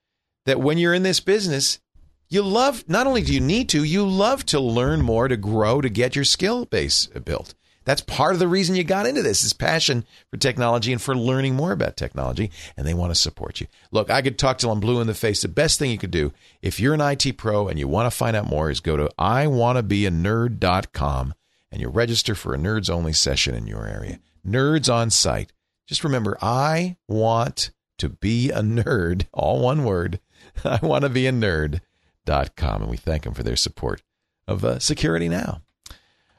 [0.46, 1.80] that when you're in this business,
[2.28, 5.80] you love, not only do you need to, you love to learn more, to grow,
[5.80, 7.54] to get your skill base built.
[7.88, 11.16] That's part of the reason you got into this is passion for technology and for
[11.16, 13.66] learning more about technology, and they want to support you.
[13.90, 15.40] Look, I could talk till I'm blue in the face.
[15.40, 18.10] The best thing you could do if you're an IT pro and you want to
[18.14, 21.34] find out more is go to iwannabeanerd.com
[21.72, 24.20] and you register for a nerds only session in your area.
[24.46, 25.54] Nerds on site.
[25.86, 30.20] Just remember, I want to be a nerd, all one word.
[30.62, 32.82] I want to be a nerd.com.
[32.82, 34.02] And we thank them for their support
[34.46, 35.62] of uh, Security Now.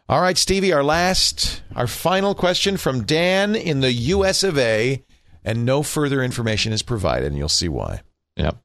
[0.10, 5.04] All right, Stevie, our last, our final question from Dan in the US of A,
[5.44, 8.02] and no further information is provided, and you'll see why.
[8.36, 8.58] Yep.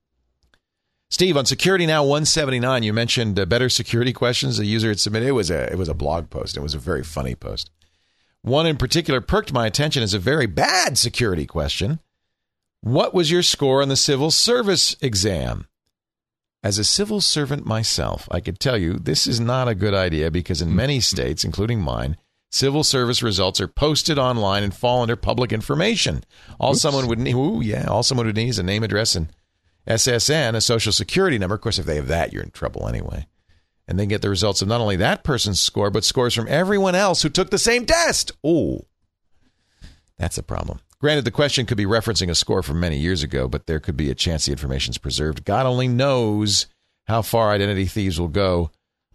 [1.10, 5.28] Steve, on Security Now 179, you mentioned uh, better security questions the user had submitted.
[5.28, 6.56] It was a it was a blog post.
[6.56, 7.70] It was a very funny post.
[8.40, 12.00] One in particular perked my attention as a very bad security question.
[12.80, 15.66] What was your score on the civil service exam?
[16.64, 20.30] As a civil servant myself, I could tell you this is not a good idea
[20.30, 22.16] because in many states, including mine,
[22.50, 26.24] civil service results are posted online and fall under public information.
[26.58, 26.80] All Oops.
[26.80, 29.30] someone would need, ooh, yeah, all someone would need is a name, address, and
[29.86, 31.54] SSN, a social security number.
[31.54, 33.26] Of course, if they have that, you're in trouble anyway.
[33.86, 36.94] And then get the results of not only that person's score, but scores from everyone
[36.94, 38.32] else who took the same test.
[38.42, 38.86] Oh,
[40.16, 40.80] that's a problem.
[41.00, 43.96] Granted, the question could be referencing a score from many years ago, but there could
[43.96, 45.44] be a chance the information's preserved.
[45.44, 46.66] God only knows
[47.06, 48.70] how far identity thieves will go.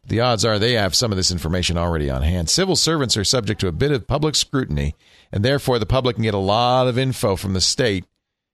[0.06, 2.50] The odds are they have some of this information already on hand.
[2.50, 4.96] Civil servants are subject to a bit of public scrutiny,
[5.32, 8.06] and therefore the public can get a lot of info from the state,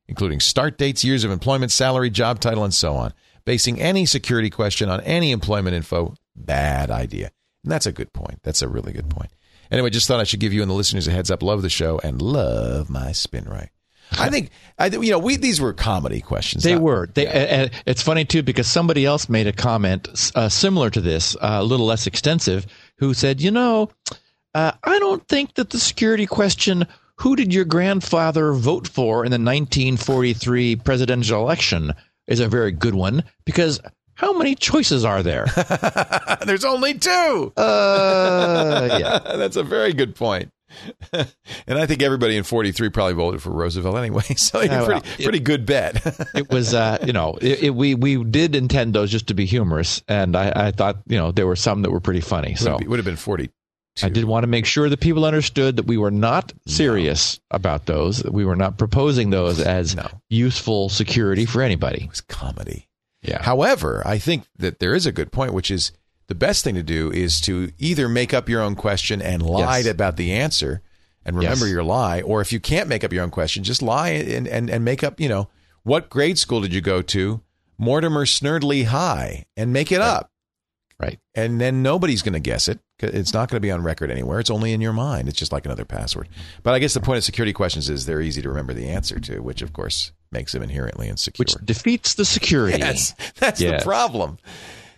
[0.07, 3.13] including start dates, years of employment, salary, job title, and so on.
[3.45, 7.31] Basing any security question on any employment info, bad idea.
[7.63, 8.39] And that's a good point.
[8.43, 9.31] That's a really good point.
[9.71, 11.43] Anyway, just thought I should give you and the listeners a heads up.
[11.43, 13.69] Love the show and love my SpinRite.
[14.11, 16.63] I think I you know we these were comedy questions.
[16.63, 17.09] They not- were.
[17.13, 21.35] They, and it's funny too because somebody else made a comment uh, similar to this,
[21.37, 22.67] uh, a little less extensive,
[22.97, 23.89] who said, "You know,
[24.53, 26.85] uh, I don't think that the security question
[27.17, 31.93] who did your grandfather vote for in the 1943 presidential election?
[32.27, 33.79] Is a very good one because
[34.15, 35.45] how many choices are there?
[36.45, 37.53] There's only two.
[37.55, 39.19] Uh, yeah.
[39.37, 40.49] That's a very good point.
[41.13, 44.23] and I think everybody in 43 probably voted for Roosevelt anyway.
[44.35, 46.01] So you're Yeah, well, pretty, pretty good bet.
[46.35, 49.45] it was uh, you know it, it, we we did intend those just to be
[49.45, 52.77] humorous and I, I thought you know there were some that were pretty funny so
[52.77, 53.49] it would have been 40.
[54.03, 57.85] i did want to make sure that people understood that we were not serious about
[57.85, 60.07] those that we were not proposing those as No.
[60.29, 62.87] useful security for anybody It was comedy.
[63.27, 65.91] Yeah However, I think that there is a good point, which is
[66.27, 69.79] the best thing to do is to either make up your own question and lie
[69.79, 69.87] Yes.
[69.87, 70.81] about the answer
[71.25, 71.73] and remember Yes.
[71.73, 74.69] your lie, or if you can't make up your own question, just lie and, and,
[74.69, 75.49] and make up, you know,
[75.83, 77.41] what grade school did you go to?
[77.77, 80.31] Mortimer Snerdley High, and make it up.
[80.99, 82.79] right And then nobody's going to guess it.
[82.99, 84.39] It's not going to be on record anywhere.
[84.39, 85.27] It's only in your mind.
[85.27, 86.29] It's just like another password.
[86.63, 89.19] But I guess the point of security questions is they're easy to remember the answer
[89.19, 91.41] to, which of course makes them inherently insecure.
[91.41, 93.81] which defeats the security Yes, that's Yes.
[93.81, 94.37] the problem.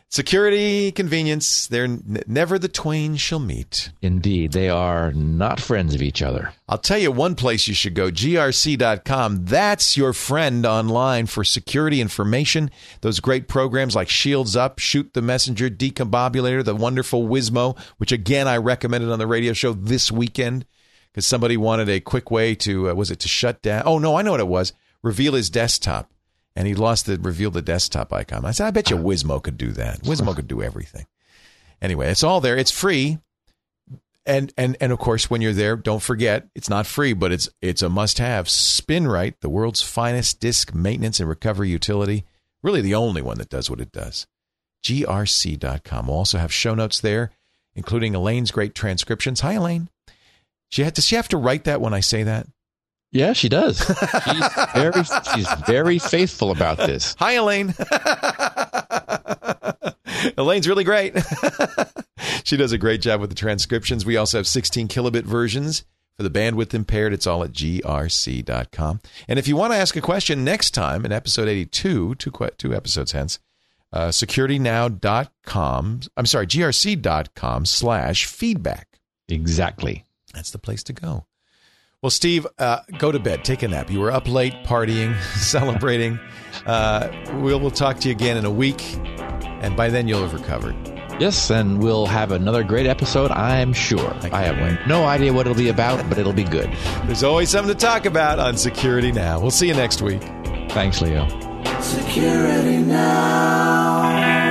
[0.09, 3.91] Security, convenience, they're n- never the twain shall meet.
[4.01, 7.93] indeed they are not friends of each other I'll tell you one place you should
[7.93, 9.45] go, grc.com.
[9.45, 12.72] That's your friend online for security information.
[13.01, 18.57] Those great programs like ShieldsUP, Shoot the Messenger, DCOMbobulator, the wonderful Wizmo, which again I
[18.57, 20.65] recommended on the radio show this weekend
[21.11, 23.84] because somebody wanted a quick way to, uh, was it to shut down?
[23.85, 24.72] Oh, no, I know what it was.
[25.03, 26.11] Reveal his desktop.
[26.55, 28.43] And he lost the reveal the desktop icon.
[28.43, 29.05] I said, I bet you uh-huh.
[29.05, 30.01] Wizmo could do that.
[30.01, 31.05] Wizmo could do everything.
[31.81, 32.57] Anyway, it's all there.
[32.57, 33.19] It's free
[34.27, 37.49] and and and of course when you're there don't forget it's not free but it's
[37.61, 42.25] it's a must have SpinRite the world's finest disk maintenance and recovery utility
[42.61, 44.27] really the only one that does what it does
[44.85, 47.31] grc.com we'll also have show notes there
[47.73, 49.89] including elaine's great transcriptions hi elaine
[50.69, 52.47] she had, does she have to write that when i say that
[53.11, 53.77] yeah she does.
[53.77, 55.03] She's very
[55.34, 57.15] she's very faithful about this.
[57.19, 57.73] Hi elaine.
[60.38, 61.15] Elaine's really great.
[62.43, 64.05] She does a great job with the transcriptions.
[64.05, 65.84] We also have 16 kilobit versions
[66.15, 67.13] for the bandwidth impaired.
[67.13, 71.11] It's all at grc.com and if you want to ask a question next time in
[71.11, 73.39] episode 82 two, two episodes hence
[73.93, 78.99] uh, securitynow.com i'm sorry grc.com slash feedback.
[79.29, 80.05] Exactly.
[80.34, 81.25] That's the place to go
[82.01, 83.43] well, Steve, uh, go to bed.
[83.43, 83.89] Take a nap.
[83.89, 86.19] You were up late partying, celebrating.
[86.65, 87.09] Uh,
[87.41, 88.81] we'll, we'll talk to you again in a week,
[89.61, 90.75] and by then you'll have recovered.
[91.19, 94.11] Yes, and we'll have another great episode, I'm sure.
[94.21, 94.87] can't I have wait.
[94.87, 96.71] no idea what it'll be about, but it'll be good.
[97.05, 99.39] There's always something to talk about on Security Now.
[99.39, 100.21] We'll see you next week.
[100.69, 101.27] Thanks, Leo.
[101.81, 104.46] Security now.